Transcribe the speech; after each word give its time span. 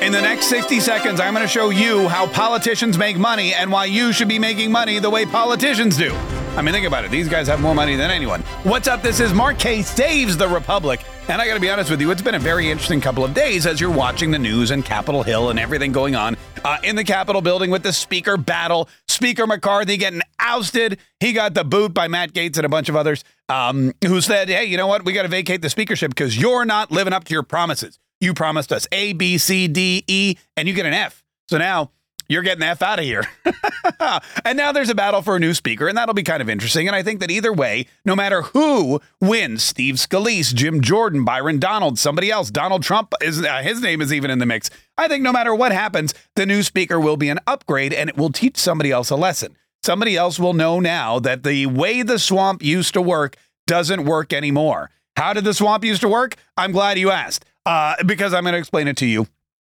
In 0.00 0.12
the 0.12 0.20
next 0.20 0.46
60 0.46 0.80
seconds, 0.80 1.18
I'm 1.18 1.32
going 1.32 1.46
to 1.46 1.48
show 1.48 1.70
you 1.70 2.08
how 2.08 2.26
politicians 2.26 2.98
make 2.98 3.16
money 3.16 3.54
and 3.54 3.72
why 3.72 3.86
you 3.86 4.12
should 4.12 4.28
be 4.28 4.38
making 4.38 4.70
money 4.70 4.98
the 4.98 5.08
way 5.08 5.24
politicians 5.24 5.96
do. 5.96 6.12
I 6.56 6.62
mean, 6.62 6.74
think 6.74 6.86
about 6.86 7.04
it. 7.04 7.10
These 7.10 7.28
guys 7.28 7.46
have 7.46 7.60
more 7.60 7.74
money 7.74 7.96
than 7.96 8.10
anyone. 8.10 8.42
What's 8.64 8.86
up? 8.86 9.02
This 9.02 9.18
is 9.18 9.32
Mark 9.32 9.58
Kaye 9.58 9.82
Saves 9.82 10.36
the 10.36 10.46
Republic. 10.46 11.00
And 11.28 11.40
I 11.40 11.46
got 11.46 11.54
to 11.54 11.60
be 11.60 11.70
honest 11.70 11.90
with 11.90 12.02
you, 12.02 12.10
it's 12.10 12.20
been 12.20 12.34
a 12.34 12.38
very 12.40 12.70
interesting 12.70 13.00
couple 13.00 13.24
of 13.24 13.32
days 13.32 13.66
as 13.66 13.80
you're 13.80 13.90
watching 13.90 14.30
the 14.30 14.38
news 14.38 14.72
and 14.72 14.84
Capitol 14.84 15.22
Hill 15.22 15.48
and 15.48 15.58
everything 15.58 15.90
going 15.90 16.14
on 16.14 16.36
uh, 16.64 16.78
in 16.82 16.96
the 16.96 17.04
Capitol 17.04 17.40
building 17.40 17.70
with 17.70 17.82
the 17.82 17.92
Speaker 17.92 18.36
battle. 18.36 18.90
Speaker 19.08 19.46
McCarthy 19.46 19.96
getting 19.96 20.20
ousted. 20.38 20.98
He 21.18 21.32
got 21.32 21.54
the 21.54 21.64
boot 21.64 21.94
by 21.94 22.08
Matt 22.08 22.34
Gaetz 22.34 22.58
and 22.58 22.66
a 22.66 22.68
bunch 22.68 22.90
of 22.90 22.96
others 22.96 23.24
um, 23.48 23.92
who 24.04 24.20
said, 24.20 24.50
hey, 24.50 24.64
you 24.64 24.76
know 24.76 24.86
what? 24.86 25.04
We 25.04 25.12
got 25.14 25.22
to 25.22 25.28
vacate 25.28 25.62
the 25.62 25.70
speakership 25.70 26.10
because 26.10 26.38
you're 26.38 26.66
not 26.66 26.90
living 26.90 27.14
up 27.14 27.24
to 27.24 27.32
your 27.32 27.42
promises. 27.42 27.98
You 28.24 28.34
promised 28.34 28.72
us 28.72 28.86
A, 28.90 29.12
B, 29.12 29.38
C, 29.38 29.68
D, 29.68 30.02
E, 30.06 30.36
and 30.56 30.66
you 30.66 30.74
get 30.74 30.86
an 30.86 30.94
F. 30.94 31.22
So 31.48 31.58
now 31.58 31.90
you're 32.26 32.42
getting 32.42 32.60
the 32.60 32.66
F 32.66 32.80
out 32.80 32.98
of 32.98 33.04
here. 33.04 33.24
and 34.44 34.56
now 34.56 34.72
there's 34.72 34.88
a 34.88 34.94
battle 34.94 35.20
for 35.20 35.36
a 35.36 35.38
new 35.38 35.52
speaker, 35.52 35.88
and 35.88 35.98
that'll 35.98 36.14
be 36.14 36.22
kind 36.22 36.40
of 36.40 36.48
interesting. 36.48 36.86
And 36.86 36.96
I 36.96 37.02
think 37.02 37.20
that 37.20 37.30
either 37.30 37.52
way, 37.52 37.86
no 38.04 38.16
matter 38.16 38.42
who 38.42 39.00
wins, 39.20 39.62
Steve 39.62 39.96
Scalise, 39.96 40.54
Jim 40.54 40.80
Jordan, 40.80 41.24
Byron 41.24 41.58
Donald, 41.58 41.98
somebody 41.98 42.30
else, 42.30 42.50
Donald 42.50 42.82
Trump 42.82 43.12
is 43.20 43.42
uh, 43.42 43.58
his 43.58 43.82
name 43.82 44.00
is 44.00 44.12
even 44.12 44.30
in 44.30 44.38
the 44.38 44.46
mix. 44.46 44.70
I 44.96 45.06
think 45.06 45.22
no 45.22 45.32
matter 45.32 45.54
what 45.54 45.72
happens, 45.72 46.14
the 46.34 46.46
new 46.46 46.62
speaker 46.62 46.98
will 46.98 47.18
be 47.18 47.28
an 47.28 47.40
upgrade, 47.46 47.92
and 47.92 48.08
it 48.08 48.16
will 48.16 48.32
teach 48.32 48.56
somebody 48.56 48.90
else 48.90 49.10
a 49.10 49.16
lesson. 49.16 49.54
Somebody 49.82 50.16
else 50.16 50.38
will 50.38 50.54
know 50.54 50.80
now 50.80 51.18
that 51.18 51.42
the 51.42 51.66
way 51.66 52.00
the 52.00 52.18
swamp 52.18 52.62
used 52.62 52.94
to 52.94 53.02
work 53.02 53.36
doesn't 53.66 54.06
work 54.06 54.32
anymore. 54.32 54.90
How 55.16 55.32
did 55.32 55.44
the 55.44 55.54
swamp 55.54 55.84
used 55.84 56.00
to 56.00 56.08
work? 56.08 56.36
I'm 56.56 56.72
glad 56.72 56.98
you 56.98 57.10
asked, 57.10 57.44
uh, 57.66 57.96
because 58.04 58.34
I'm 58.34 58.42
going 58.42 58.52
to 58.52 58.58
explain 58.58 58.88
it 58.88 58.96
to 58.98 59.06
you 59.06 59.26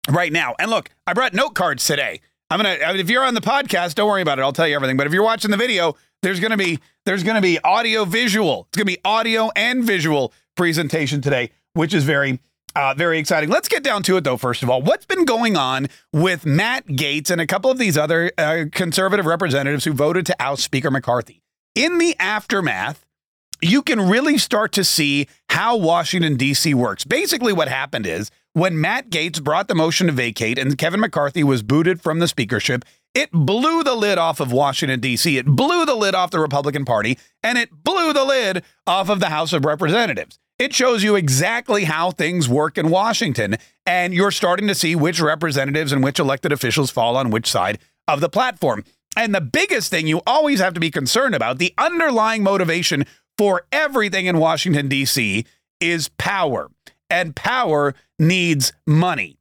right 0.10 0.32
now. 0.32 0.56
And 0.60 0.70
look, 0.72 0.90
I 1.06 1.14
brought 1.14 1.34
note 1.34 1.56
cards 1.56 1.86
today. 1.86 2.22
I'm 2.50 2.60
gonna. 2.60 2.78
If 2.98 3.10
you're 3.10 3.26
on 3.26 3.34
the 3.34 3.42
podcast, 3.42 3.96
don't 3.96 4.08
worry 4.08 4.22
about 4.22 4.40
it. 4.40 4.42
I'll 4.42 4.54
tell 4.54 4.68
you 4.68 4.76
everything. 4.76 4.96
But 4.96 5.06
if 5.06 5.14
you're 5.14 5.24
watching 5.24 5.52
the 5.52 5.58
video, 5.58 5.98
there's 6.22 6.40
gonna 6.40 6.56
be 6.56 6.80
there's 7.06 7.24
gonna 7.24 7.42
be 7.42 7.60
audio 7.60 8.06
visual. 8.06 8.68
It's 8.70 8.78
gonna 8.78 8.86
be 8.86 9.00
audio 9.04 9.50
and 9.56 9.84
visual 9.84 10.34
presentation 10.56 11.22
today, 11.22 11.52
which 11.74 11.94
is 11.94 12.06
very 12.06 12.40
uh, 12.74 12.94
very 12.94 13.20
exciting. 13.20 13.50
Let's 13.50 13.68
get 13.68 13.84
down 13.84 14.02
to 14.04 14.16
it 14.16 14.24
though. 14.24 14.38
First 14.38 14.64
of 14.64 14.70
all, 14.70 14.82
what's 14.82 15.06
been 15.06 15.26
going 15.26 15.58
on 15.58 15.88
with 16.14 16.46
Matt 16.46 16.88
Gaetz 16.88 17.30
and 17.30 17.42
a 17.42 17.48
couple 17.48 17.70
of 17.70 17.80
these 17.80 17.98
other 17.98 18.32
uh, 18.38 18.66
conservative 18.72 19.26
representatives 19.26 19.84
who 19.84 19.92
voted 19.92 20.26
to 20.28 20.36
oust 20.42 20.64
Speaker 20.64 20.90
McCarthy? 20.90 21.42
In 21.76 21.98
the 21.98 22.16
aftermath, 22.18 23.06
you 23.62 23.82
can 23.82 24.10
really 24.10 24.38
start 24.38 24.72
to 24.74 24.84
see 24.84 25.28
how 25.50 25.76
Washington, 25.78 26.36
D.C. 26.36 26.74
works. 26.74 27.04
Basically, 27.04 27.54
what 27.54 27.68
happened 27.68 28.06
is 28.06 28.30
when 28.54 28.80
Matt 28.80 29.10
Gaetz 29.10 29.42
brought 29.44 29.68
the 29.68 29.76
motion 29.76 30.08
to 30.08 30.14
vacate 30.14 30.58
and 30.58 30.78
Kevin 30.78 31.00
McCarthy 31.00 31.44
was 31.44 31.64
booted 31.64 32.02
from 32.02 32.20
the 32.20 32.28
speakership, 32.28 32.84
it 33.14 33.32
blew 33.32 33.84
the 33.84 33.96
lid 33.96 34.18
off 34.18 34.40
of 34.40 34.52
Washington, 34.52 35.00
D.C. 35.00 35.38
It 35.38 35.46
blew 35.46 35.86
the 35.86 35.96
lid 35.96 36.16
off 36.16 36.32
the 36.32 36.40
Republican 36.40 36.86
Party 36.86 37.18
and 37.42 37.58
it 37.58 37.70
blew 37.84 38.14
the 38.14 38.26
lid 38.26 38.64
off 38.86 39.10
of 39.10 39.20
the 39.20 39.30
House 39.30 39.54
of 39.54 39.66
Representatives. 39.66 40.40
It 40.60 40.74
shows 40.74 41.04
you 41.04 41.16
exactly 41.16 41.84
how 41.84 42.10
things 42.10 42.50
work 42.50 42.80
in 42.80 42.90
Washington, 42.90 43.58
and 43.86 44.12
you're 44.12 44.32
starting 44.32 44.68
to 44.68 44.74
see 44.74 44.96
which 44.96 45.22
representatives 45.22 45.92
and 45.92 46.04
which 46.04 46.18
elected 46.18 46.52
officials 46.52 46.90
fall 46.90 47.16
on 47.16 47.30
which 47.30 47.48
side 47.48 47.78
of 48.08 48.22
the 48.22 48.30
platform. 48.30 48.84
And 49.16 49.36
the 49.36 49.42
biggest 49.42 49.92
thing 49.92 50.08
you 50.08 50.22
always 50.26 50.60
have 50.60 50.74
to 50.74 50.80
be 50.80 50.90
concerned 50.90 51.36
about, 51.36 51.60
the 51.60 51.76
underlying 51.78 52.42
motivation 52.42 53.06
for 53.38 53.66
everything 53.72 54.26
in 54.26 54.38
Washington, 54.38 54.88
D.C., 54.88 55.46
is 55.80 56.10
power. 56.18 56.70
And 57.10 57.36
power 57.36 57.94
needs 58.20 58.74
money. 58.86 59.38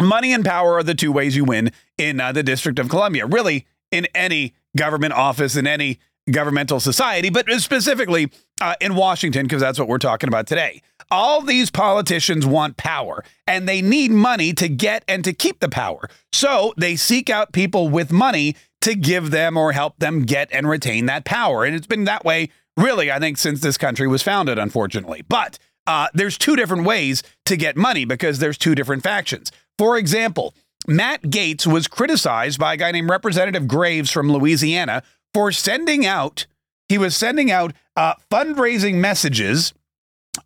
Money 0.00 0.32
and 0.32 0.44
power 0.44 0.74
are 0.74 0.82
the 0.82 0.94
two 0.94 1.12
ways 1.12 1.36
you 1.36 1.44
win 1.44 1.70
in 1.98 2.20
uh, 2.20 2.32
the 2.32 2.42
District 2.42 2.78
of 2.78 2.88
Columbia, 2.88 3.26
really, 3.26 3.66
in 3.92 4.06
any 4.14 4.54
government 4.76 5.12
office, 5.12 5.56
in 5.56 5.66
any 5.66 6.00
governmental 6.30 6.80
society, 6.80 7.30
but 7.30 7.48
specifically 7.60 8.30
uh, 8.60 8.74
in 8.80 8.94
Washington, 8.94 9.44
because 9.44 9.60
that's 9.60 9.78
what 9.78 9.88
we're 9.88 9.98
talking 9.98 10.28
about 10.28 10.46
today. 10.46 10.82
All 11.10 11.42
these 11.42 11.70
politicians 11.70 12.46
want 12.46 12.76
power 12.76 13.22
and 13.46 13.68
they 13.68 13.82
need 13.82 14.10
money 14.10 14.52
to 14.54 14.68
get 14.68 15.04
and 15.06 15.22
to 15.24 15.32
keep 15.32 15.60
the 15.60 15.68
power. 15.68 16.08
So 16.32 16.72
they 16.76 16.96
seek 16.96 17.28
out 17.28 17.52
people 17.52 17.88
with 17.88 18.10
money 18.10 18.56
to 18.80 18.94
give 18.94 19.30
them 19.30 19.56
or 19.56 19.72
help 19.72 19.98
them 19.98 20.22
get 20.22 20.48
and 20.50 20.68
retain 20.68 21.06
that 21.06 21.24
power. 21.24 21.64
And 21.64 21.76
it's 21.76 21.86
been 21.86 22.04
that 22.04 22.24
way 22.24 22.48
really, 22.76 23.10
I 23.10 23.18
think, 23.18 23.38
since 23.38 23.60
this 23.60 23.78
country 23.78 24.06
was 24.06 24.22
founded, 24.22 24.58
unfortunately. 24.58 25.22
But 25.28 25.58
uh, 25.86 26.08
there's 26.14 26.38
two 26.38 26.56
different 26.56 26.84
ways 26.84 27.22
to 27.46 27.56
get 27.56 27.76
money 27.76 28.04
because 28.04 28.38
there's 28.38 28.58
two 28.58 28.74
different 28.74 29.02
factions. 29.02 29.52
For 29.78 29.96
example, 29.98 30.54
Matt 30.86 31.22
Gaetz 31.22 31.66
was 31.66 31.88
criticized 31.88 32.58
by 32.58 32.74
a 32.74 32.76
guy 32.76 32.90
named 32.90 33.10
Representative 33.10 33.66
Graves 33.66 34.10
from 34.10 34.30
Louisiana 34.30 35.02
for 35.32 35.50
sending 35.50 36.06
out, 36.06 36.46
he 36.88 36.98
was 36.98 37.16
sending 37.16 37.50
out 37.50 37.72
uh, 37.96 38.14
fundraising 38.30 38.94
messages 38.94 39.74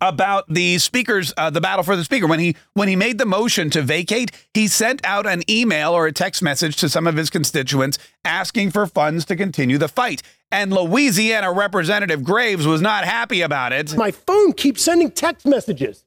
about 0.01 0.45
the 0.47 0.77
speakers 0.77 1.33
uh, 1.37 1.49
the 1.49 1.61
battle 1.61 1.83
for 1.83 1.95
the 1.95 2.03
speaker. 2.03 2.27
When 2.27 2.39
he 2.39 2.55
when 2.73 2.87
he 2.87 2.95
made 2.95 3.17
the 3.17 3.25
motion 3.25 3.69
to 3.71 3.81
vacate 3.81 4.31
he 4.53 4.67
sent 4.67 5.05
out 5.05 5.25
an 5.25 5.43
email 5.49 5.93
or 5.93 6.07
a 6.07 6.11
text 6.11 6.41
message 6.41 6.75
to 6.77 6.89
some 6.89 7.07
of 7.07 7.15
his 7.15 7.29
constituents 7.29 7.97
asking 8.23 8.71
for 8.71 8.85
funds 8.85 9.25
to 9.25 9.35
continue 9.35 9.77
the 9.77 9.87
fight. 9.87 10.21
And 10.51 10.73
Louisiana 10.73 11.51
representative 11.51 12.23
Graves 12.23 12.65
was 12.65 12.81
not 12.81 13.05
happy 13.05 13.41
about 13.41 13.73
it. 13.73 13.95
My 13.95 14.11
phone 14.11 14.53
keeps 14.53 14.81
sending 14.81 15.11
text 15.11 15.45
messages. 15.45 16.03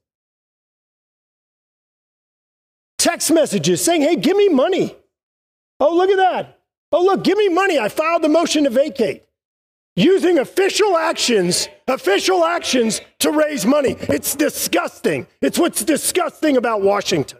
Text 2.99 3.31
messages 3.31 3.85
saying 3.85 4.03
hey 4.03 4.17
give 4.17 4.37
me 4.37 4.49
money. 4.49 4.97
Oh 5.81 5.95
look 5.95 6.11
at 6.11 6.17
that. 6.17 6.61
Oh 6.93 7.05
look 7.05 7.25
give 7.25 7.39
me 7.39 7.49
money. 7.49 7.79
I 7.79 7.89
filed 7.89 8.23
the 8.23 8.29
motion 8.29 8.65
to 8.65 8.71
vacate 8.71 9.25
using 9.97 10.39
official 10.39 10.97
actions, 10.97 11.69
official 11.87 12.45
actions 12.45 13.01
to 13.19 13.31
raise 13.31 13.67
money. 13.67 13.97
It's 14.01 14.35
disgusting. 14.35 15.27
It's 15.41 15.59
what's 15.59 15.85
disgusting 15.85 16.57
about 16.57 16.83
Washington. 16.83 17.39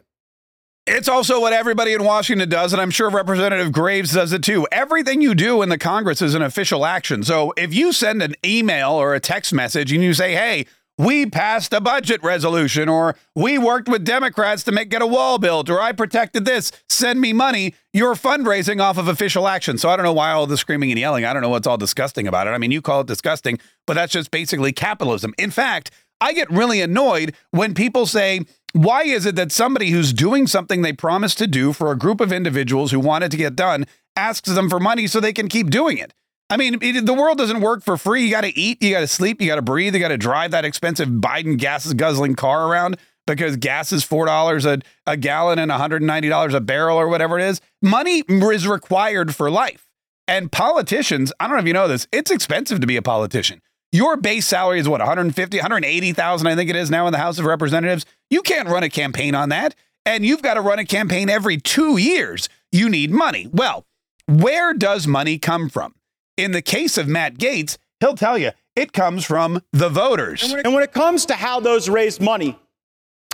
It's 0.85 1.09
also 1.09 1.41
what 1.41 1.53
everybody 1.53 1.93
in 1.93 2.03
Washington 2.03 2.49
does, 2.49 2.73
and 2.73 2.83
I'm 2.83 2.91
sure 2.91 3.09
Representative 3.09 3.71
Graves 3.71 4.13
does 4.13 4.33
it 4.33 4.43
too. 4.43 4.67
Everything 4.73 5.23
you 5.23 5.33
do 5.33 5.63
in 5.63 5.69
the 5.69 5.79
Congress 5.79 6.21
is 6.21 6.35
an 6.35 6.43
official 6.43 6.85
action. 6.85 7.23
So 7.23 7.55
if 7.57 7.73
you 7.73 7.93
send 7.93 8.21
an 8.21 8.35
email 8.45 8.91
or 8.91 9.15
a 9.15 9.21
text 9.21 9.53
message 9.53 9.93
and 9.93 10.03
you 10.03 10.13
say, 10.13 10.35
hey, 10.35 10.67
we 10.99 11.27
passed 11.27 11.73
a 11.73 11.81
budget 11.81 12.23
resolution, 12.23 12.89
or 12.89 13.17
we 13.35 13.59
worked 13.59 13.89
with 13.89 14.05
Democrats 14.05 14.63
to 14.65 14.73
make 14.73 14.91
get 14.91 15.03
a 15.03 15.07
wall 15.07 15.39
built, 15.39 15.71
or 15.71 15.81
I 15.81 15.93
protected 15.93 16.45
this, 16.45 16.71
send 16.89 17.21
me 17.21 17.33
money. 17.33 17.75
You're 17.93 18.15
fundraising 18.15 18.81
off 18.81 18.99
of 18.99 19.09
official 19.09 19.49
action. 19.49 19.79
So 19.79 19.89
I 19.89 19.97
don't 19.97 20.05
know 20.05 20.13
why 20.13 20.33
all 20.33 20.47
the 20.47 20.57
screaming 20.57 20.91
and 20.91 21.01
yelling. 21.01 21.25
I 21.25 21.33
don't 21.33 21.43
know 21.43 21.49
what's 21.49 21.67
all 21.67 21.79
disgusting 21.79 22.29
about 22.29 22.47
it. 22.47 22.51
I 22.51 22.59
mean, 22.59 22.71
you 22.71 22.83
call 22.83 23.01
it 23.01 23.07
disgusting, 23.07 23.59
but 23.87 23.95
that's 23.95 24.13
just 24.13 24.31
basically 24.31 24.73
capitalism. 24.73 25.35
In 25.39 25.51
fact, 25.51 25.91
I 26.21 26.35
get 26.35 26.51
really 26.51 26.81
annoyed 26.81 27.35
when 27.51 27.75
people 27.75 28.07
say, 28.07 28.43
why 28.75 29.03
is 29.03 29.27
it 29.27 29.35
that 29.37 29.51
somebody 29.51 29.91
who's 29.91 30.13
doing 30.13 30.47
something 30.47 30.83
they 30.83 30.93
promised 30.93 31.39
to 31.39 31.47
do 31.47 31.73
for 31.73 31.91
a 31.91 31.99
group 31.99 32.21
of 32.21 32.33
individuals 32.33 32.91
who 32.91 33.01
wanted 33.01 33.31
to 33.33 33.37
get 33.37 33.57
done 33.57 33.87
asks 34.15 34.49
them 34.49 34.71
for 34.71 34.79
money 34.79 35.07
so 35.07 35.21
they 35.21 35.33
can 35.33 35.49
keep 35.49 35.69
doing 35.69 35.99
it? 35.99 36.15
I 36.53 36.57
mean, 36.57 36.79
it, 36.83 37.07
the 37.07 37.15
world 37.15 37.39
doesn't 37.39 37.61
work 37.61 37.83
for 37.83 37.97
free. 37.97 38.25
You 38.25 38.31
got 38.31 38.43
to 38.43 38.59
eat, 38.59 38.83
you 38.83 38.91
got 38.91 39.01
to 39.01 39.07
sleep, 39.07 39.41
you 39.41 39.47
got 39.47 39.57
to 39.57 39.63
breathe, 39.63 39.95
you 39.95 40.01
got 40.01 40.09
to 40.09 40.19
drive 40.19 40.51
that 40.51 40.65
expensive 40.65 41.09
Biden 41.09 41.57
gas 41.57 41.93
guzzling 41.93 42.35
car 42.35 42.69
around 42.69 42.99
because 43.27 43.57
gas 43.57 43.93
is 43.93 44.05
four 44.05 44.27
dollars 44.27 44.67
a 44.67 44.81
a 45.07 45.17
gallon 45.17 45.59
and 45.59 45.71
one 45.71 45.81
hundred 45.81 46.03
and 46.03 46.07
ninety 46.07 46.29
dollars 46.29 46.55
a 46.55 46.61
barrel 46.61 46.99
or 46.99 47.09
whatever 47.09 47.39
it 47.39 47.45
is. 47.45 47.61
Money 47.81 48.23
is 48.29 48.67
required 48.67 49.35
for 49.35 49.51
life, 49.51 49.87
and 50.29 50.53
politicians. 50.53 51.33
I 51.41 51.47
don't 51.47 51.57
know 51.57 51.61
if 51.63 51.67
you 51.67 51.73
know 51.73 51.89
this. 51.89 52.07
It's 52.13 52.31
expensive 52.31 52.81
to 52.81 52.87
be 52.87 52.97
a 52.97 53.03
politician. 53.03 53.63
Your 53.93 54.17
base 54.17 54.47
salary 54.47 54.81
is 54.81 54.89
what 54.89 55.01
150, 55.01 55.59
180,000, 55.59 56.47
I 56.47 56.57
think 56.57 56.71
it 56.71 56.77
is 56.77 56.91
now 56.91 57.07
in 57.07 57.13
the 57.13 57.19
House 57.19 57.39
of 57.39 57.45
Representatives. 57.45 58.07
You 58.31 58.41
can't 58.41 58.69
run 58.69 58.83
a 58.83 58.89
campaign 58.89 59.35
on 59.35 59.51
that. 59.51 59.75
And 60.07 60.25
you've 60.25 60.43
got 60.43 60.55
to 60.55 60.63
run 60.63 60.79
a 60.79 60.87
campaign 60.87 61.29
every 61.29 61.59
two 61.59 61.99
years. 61.99 62.49
You 62.73 62.89
need 62.89 63.11
money. 63.11 63.49
Well, 63.53 63.85
where 64.27 64.73
does 64.73 65.07
money 65.07 65.39
come 65.39 65.69
from? 65.69 65.95
In 66.37 66.53
the 66.53 66.63
case 66.63 66.97
of 66.99 67.09
Matt 67.09 67.39
Gaetz, 67.39 67.79
he'll 68.01 68.15
tell 68.15 68.39
you 68.39 68.53
it 68.75 68.93
comes 68.93 69.25
from 69.25 69.63
the 69.73 69.89
voters. 69.89 70.53
And 70.53 70.75
when 70.75 70.83
it 70.83 70.93
comes 70.93 71.27
to 71.27 71.35
how 71.35 71.61
those 71.61 71.89
raised 71.89 72.21
money, 72.21 72.59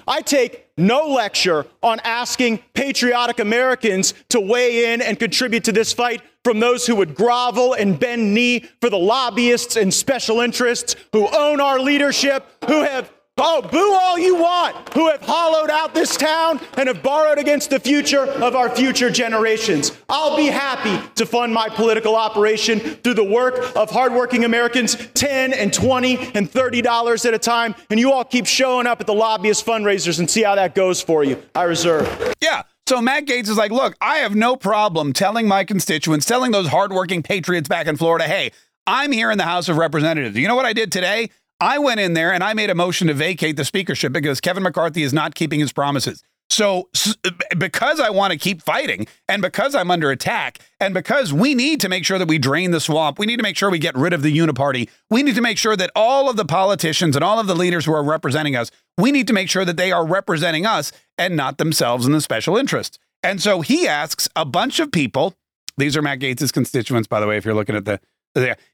I 0.07 0.23
take 0.23 0.67
no 0.79 1.07
lecture 1.09 1.67
on 1.83 2.01
asking 2.01 2.61
patriotic 2.73 3.39
Americans 3.41 4.15
to 4.31 4.41
weigh 4.41 4.93
in 4.93 5.03
and 5.03 5.19
contribute 5.19 5.65
to 5.65 5.73
this 5.73 5.93
fight 5.93 6.23
from 6.45 6.61
those 6.61 6.87
who 6.87 6.97
would 6.97 7.15
grovel 7.15 7.75
and 7.75 8.01
bend 8.01 8.33
knee 8.33 8.61
for 8.81 8.89
the 8.89 8.99
lobbyists 8.99 9.77
and 9.77 9.93
special 9.93 10.41
interests 10.41 10.97
who 11.13 11.29
own 11.29 11.61
our 11.61 11.79
leadership, 11.79 12.47
who 12.67 12.83
have 12.83 13.13
Oh, 13.41 13.63
boo 13.63 13.93
all 13.93 14.19
you 14.19 14.35
want, 14.37 14.93
who 14.95 15.09
have 15.09 15.23
hollowed 15.23 15.71
out 15.71 15.95
this 15.95 16.17
town 16.17 16.61
and 16.77 16.89
have 16.89 17.03
borrowed 17.05 17.39
against 17.39 17.71
the 17.71 17.79
future 17.79 18.27
of 18.27 18.57
our 18.57 18.69
future 18.69 19.11
generations. 19.11 19.97
I'll 20.09 20.37
be 20.37 20.47
happy 20.47 21.01
to 21.15 21.25
fund 21.25 21.55
my 21.55 21.69
political 21.69 22.17
operation 22.17 22.81
through 22.81 23.15
the 23.15 23.25
work 23.25 23.77
of 23.77 23.91
hardworking 23.91 24.45
Americans, 24.45 24.97
10 25.15 25.53
and 25.53 25.73
20 25.73 26.33
and 26.35 26.51
30 26.51 26.83
dollars 26.83 27.25
at 27.25 27.35
a 27.35 27.39
time, 27.39 27.75
and 27.91 28.01
you 28.01 28.13
all 28.13 28.25
keep 28.25 28.47
showing 28.47 28.87
up 28.87 29.01
at 29.01 29.07
the 29.07 29.15
lobbyist 29.15 29.65
fundraisers 29.65 30.19
and 30.19 30.29
see 30.29 30.43
how 30.43 30.57
that 30.57 30.75
goes 30.75 31.01
for 31.01 31.23
you. 31.23 31.41
I 31.55 31.63
reserve. 31.65 32.35
Yeah. 32.41 32.63
So 32.89 33.03
Matt 33.03 33.27
Gaetz 33.27 33.49
is 33.49 33.59
like, 33.59 33.71
look, 33.71 33.95
I 34.01 34.17
have 34.19 34.35
no 34.35 34.57
problem 34.57 35.13
telling 35.13 35.47
my 35.47 35.63
constituents, 35.63 36.25
telling 36.25 36.53
those 36.53 36.69
hardworking 36.69 37.23
patriots 37.23 37.69
back 37.69 37.87
in 37.87 37.99
Florida, 37.99 38.25
hey, 38.25 38.51
I'm 38.87 39.13
here 39.13 39.31
in 39.31 39.37
the 39.37 39.45
House 39.45 39.69
of 39.69 39.77
Representatives. 39.77 40.37
You 40.37 40.49
know 40.49 40.57
what 40.57 40.65
I 40.65 40.73
did 40.73 40.91
today? 40.91 41.29
I 41.61 41.79
went 41.79 42.01
in 42.01 42.15
there 42.15 42.33
and 42.33 42.45
I 42.45 42.55
made 42.55 42.71
a 42.71 42.75
motion 42.75 43.09
to 43.09 43.15
vacate 43.15 43.57
the 43.57 43.65
speakership 43.65 44.13
because 44.13 44.41
Kevin 44.41 44.63
McCarthy 44.63 45.03
is 45.03 45.13
not 45.13 45.35
keeping 45.35 45.61
his 45.61 45.73
promises. 45.73 46.23
So, 46.51 46.89
uh, 47.25 47.31
because 47.59 48.01
I 48.01 48.11
want 48.11 48.33
to 48.33 48.39
keep 48.39 48.63
fighting 48.63 49.07
and 49.29 49.43
because 49.43 49.75
I'm 49.75 49.91
under 49.91 50.11
attack 50.11 50.61
and 50.81 50.95
because 50.95 51.33
we 51.33 51.55
need 51.55 51.81
to 51.81 51.89
make 51.89 52.07
sure 52.07 52.19
that 52.19 52.29
we 52.29 52.39
drain 52.39 52.71
the 52.71 52.81
swamp, 52.81 53.19
we 53.19 53.27
need 53.27 53.37
to 53.37 53.43
make 53.43 53.57
sure 53.57 53.71
we 53.71 53.79
get 53.79 53.97
rid 53.97 54.13
of 54.13 54.23
the 54.23 54.37
uniparty. 54.37 54.89
We 55.11 55.23
need 55.23 55.35
to 55.35 55.43
make 55.43 55.59
sure 55.59 55.77
that 55.77 55.91
all 55.95 56.31
of 56.31 56.37
the 56.37 56.47
politicians 56.47 57.17
and 57.17 57.25
all 57.25 57.39
of 57.39 57.49
the 57.49 57.55
leaders 57.55 57.85
who 57.85 57.93
are 57.93 58.05
representing 58.05 58.57
us, 58.57 58.71
we 58.97 59.13
need 59.13 59.27
to 59.27 59.35
make 59.35 59.51
sure 59.51 59.65
that 59.65 59.77
they 59.77 59.93
are 59.93 60.07
representing 60.07 60.65
us 60.65 60.91
and 61.19 61.37
not 61.37 61.59
themselves 61.59 62.07
and 62.07 62.15
the 62.15 62.21
special 62.21 62.57
interests. 62.57 62.99
And 63.23 63.43
so 63.43 63.61
he 63.61 63.87
asks 63.87 64.29
a 64.35 64.47
bunch 64.47 64.81
of 64.81 64.91
people, 64.91 65.35
these 65.77 65.97
are 65.97 66.03
Matt 66.03 66.21
Gaetz' 66.21 66.53
constituents, 66.53 67.09
by 67.09 67.21
the 67.21 67.27
way, 67.27 67.37
if 67.37 67.45
you're 67.45 67.55
looking 67.55 67.77
at 67.77 67.85
the 67.85 68.01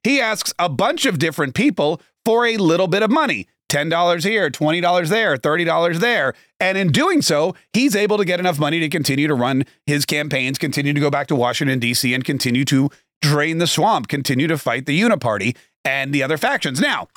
he 0.02 0.20
asks 0.20 0.52
a 0.58 0.68
bunch 0.68 1.06
of 1.06 1.18
different 1.18 1.54
people 1.54 2.00
for 2.24 2.46
a 2.46 2.56
little 2.56 2.88
bit 2.88 3.02
of 3.02 3.10
money. 3.10 3.48
$10 3.70 4.22
here, 4.22 4.50
$20 4.50 5.08
there, 5.08 5.36
$30 5.36 5.98
there. 5.98 6.34
And 6.60 6.78
in 6.78 6.92
doing 6.92 7.22
so, 7.22 7.54
he's 7.72 7.96
able 7.96 8.18
to 8.18 8.24
get 8.24 8.38
enough 8.38 8.58
money 8.58 8.78
to 8.80 8.88
continue 8.88 9.26
to 9.26 9.34
run 9.34 9.64
his 9.86 10.04
campaigns, 10.04 10.58
continue 10.58 10.92
to 10.92 11.00
go 11.00 11.10
back 11.10 11.26
to 11.28 11.34
Washington, 11.34 11.80
D.C., 11.80 12.14
and 12.14 12.24
continue 12.24 12.64
to 12.66 12.90
drain 13.20 13.58
the 13.58 13.66
swamp, 13.66 14.08
continue 14.08 14.46
to 14.46 14.58
fight 14.58 14.86
the 14.86 15.00
Uniparty 15.00 15.56
and 15.84 16.12
the 16.12 16.22
other 16.22 16.36
factions. 16.36 16.80
Now, 16.80 17.08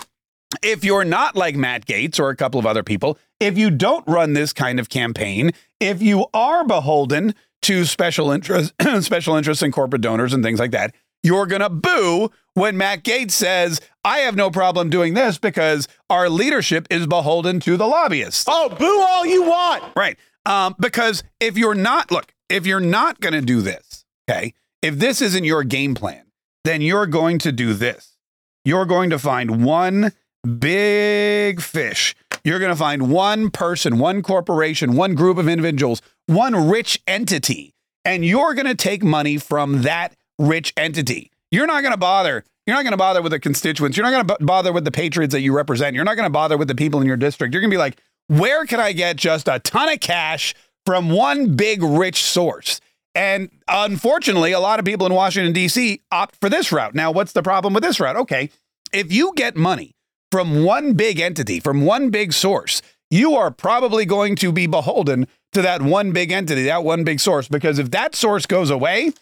if 0.63 0.83
you're 0.83 1.05
not 1.05 1.35
like 1.35 1.55
Matt 1.55 1.85
Gaetz 1.85 2.19
or 2.19 2.29
a 2.29 2.35
couple 2.35 2.59
of 2.59 2.65
other 2.65 2.83
people, 2.83 3.19
if 3.39 3.57
you 3.57 3.69
don't 3.69 4.07
run 4.07 4.33
this 4.33 4.53
kind 4.53 4.79
of 4.79 4.89
campaign, 4.89 5.51
if 5.79 6.01
you 6.01 6.25
are 6.33 6.63
beholden 6.65 7.35
to 7.63 7.85
special 7.85 8.31
interest, 8.31 8.73
special 9.01 9.35
interests 9.35 9.61
and 9.61 9.73
corporate 9.73 10.01
donors 10.01 10.33
and 10.33 10.43
things 10.43 10.59
like 10.59 10.71
that, 10.71 10.95
you're 11.23 11.45
going 11.45 11.61
to 11.61 11.69
boo 11.69 12.31
when 12.53 12.77
Matt 12.77 13.03
Gaetz 13.03 13.31
says, 13.31 13.79
I 14.03 14.19
have 14.19 14.35
no 14.35 14.49
problem 14.49 14.89
doing 14.89 15.13
this 15.13 15.37
because 15.37 15.87
our 16.09 16.29
leadership 16.29 16.87
is 16.89 17.05
beholden 17.05 17.59
to 17.61 17.77
the 17.77 17.87
lobbyists. 17.87 18.45
Oh, 18.47 18.69
boo 18.69 19.01
all 19.01 19.25
you 19.25 19.43
want. 19.43 19.83
Right. 19.95 20.17
Um, 20.45 20.75
because 20.79 21.23
if 21.39 21.57
you're 21.57 21.75
not, 21.75 22.11
look, 22.11 22.33
if 22.49 22.65
you're 22.65 22.79
not 22.79 23.19
going 23.19 23.33
to 23.33 23.41
do 23.41 23.61
this, 23.61 24.05
okay, 24.29 24.53
if 24.81 24.97
this 24.97 25.21
isn't 25.21 25.43
your 25.43 25.63
game 25.63 25.93
plan, 25.93 26.23
then 26.63 26.81
you're 26.81 27.05
going 27.05 27.39
to 27.39 27.51
do 27.51 27.73
this. 27.73 28.17
You're 28.63 28.85
going 28.85 29.09
to 29.09 29.19
find 29.19 29.63
one 29.63 30.13
big 30.59 31.61
fish. 31.61 32.15
You're 32.43 32.59
going 32.59 32.71
to 32.71 32.77
find 32.77 33.09
one 33.11 33.49
person, 33.49 33.99
one 33.99 34.21
corporation, 34.21 34.95
one 34.95 35.15
group 35.15 35.37
of 35.37 35.47
individuals, 35.47 36.01
one 36.27 36.69
rich 36.69 37.01
entity, 37.07 37.73
and 38.05 38.23
you're 38.23 38.53
going 38.53 38.67
to 38.67 38.75
take 38.75 39.03
money 39.03 39.37
from 39.37 39.81
that 39.81 40.15
rich 40.39 40.73
entity. 40.77 41.31
You're 41.51 41.67
not 41.67 41.81
going 41.81 41.93
to 41.93 41.97
bother. 41.97 42.43
You're 42.65 42.75
not 42.75 42.83
going 42.83 42.91
to 42.91 42.97
bother 42.97 43.21
with 43.21 43.31
the 43.31 43.39
constituents. 43.39 43.95
You're 43.95 44.05
not 44.05 44.11
going 44.11 44.27
to 44.27 44.37
b- 44.37 44.45
bother 44.45 44.73
with 44.73 44.83
the 44.83 44.91
patriots 44.91 45.31
that 45.31 45.41
you 45.41 45.53
represent. 45.53 45.95
You're 45.95 46.03
not 46.03 46.15
going 46.15 46.25
to 46.25 46.33
bother 46.33 46.57
with 46.57 46.67
the 46.67 46.75
people 46.75 46.99
in 46.99 47.07
your 47.07 47.17
district. 47.17 47.53
You're 47.53 47.61
going 47.61 47.71
to 47.71 47.73
be 47.73 47.79
like, 47.79 48.01
where 48.27 48.65
can 48.65 48.79
I 48.79 48.91
get 48.91 49.15
just 49.15 49.47
a 49.47 49.59
ton 49.59 49.89
of 49.89 50.01
cash 50.01 50.53
from 50.85 51.09
one 51.09 51.55
big 51.55 51.81
rich 51.81 52.23
source? 52.23 52.81
And 53.15 53.49
unfortunately, 53.67 54.51
a 54.51 54.59
lot 54.59 54.79
of 54.79 54.85
people 54.85 55.07
in 55.07 55.13
Washington, 55.13 55.53
D.C. 55.53 56.01
opt 56.11 56.35
for 56.35 56.49
this 56.49 56.71
route. 56.71 56.93
Now, 56.93 57.11
what's 57.11 57.31
the 57.31 57.41
problem 57.41 57.73
with 57.73 57.83
this 57.83 57.99
route? 57.99 58.17
Okay, 58.17 58.49
if 58.93 59.11
you 59.11 59.33
get 59.35 59.55
money 59.55 59.95
from 60.31 60.63
one 60.63 60.93
big 60.93 61.19
entity, 61.19 61.59
from 61.59 61.85
one 61.85 62.09
big 62.09 62.33
source, 62.33 62.81
you 63.09 63.35
are 63.35 63.49
probably 63.49 64.05
going 64.05 64.35
to 64.35 64.51
be 64.51 64.67
beholden 64.67 65.27
to 65.53 65.61
that 65.61 65.81
one 65.81 66.11
big 66.11 66.31
entity, 66.31 66.65
that 66.65 66.83
one 66.83 67.03
big 67.03 67.19
source, 67.19 67.47
because 67.47 67.79
if 67.79 67.91
that 67.91 68.13
source 68.13 68.45
goes 68.45 68.69
away, 68.69 69.13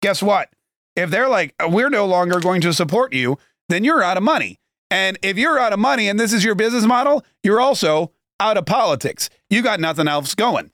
guess 0.00 0.22
what? 0.22 0.48
If 0.96 1.10
they're 1.10 1.28
like, 1.28 1.54
uh, 1.62 1.68
we're 1.68 1.90
no 1.90 2.06
longer 2.06 2.40
going 2.40 2.60
to 2.62 2.72
support 2.72 3.12
you, 3.12 3.38
then 3.68 3.84
you're 3.84 4.02
out 4.02 4.16
of 4.16 4.22
money. 4.22 4.58
And 4.90 5.18
if 5.22 5.36
you're 5.36 5.58
out 5.58 5.72
of 5.72 5.78
money 5.78 6.08
and 6.08 6.18
this 6.18 6.32
is 6.32 6.44
your 6.44 6.54
business 6.54 6.84
model, 6.84 7.24
you're 7.42 7.60
also 7.60 8.12
out 8.40 8.56
of 8.56 8.66
politics. 8.66 9.28
You 9.50 9.62
got 9.62 9.80
nothing 9.80 10.08
else 10.08 10.34
going. 10.34 10.70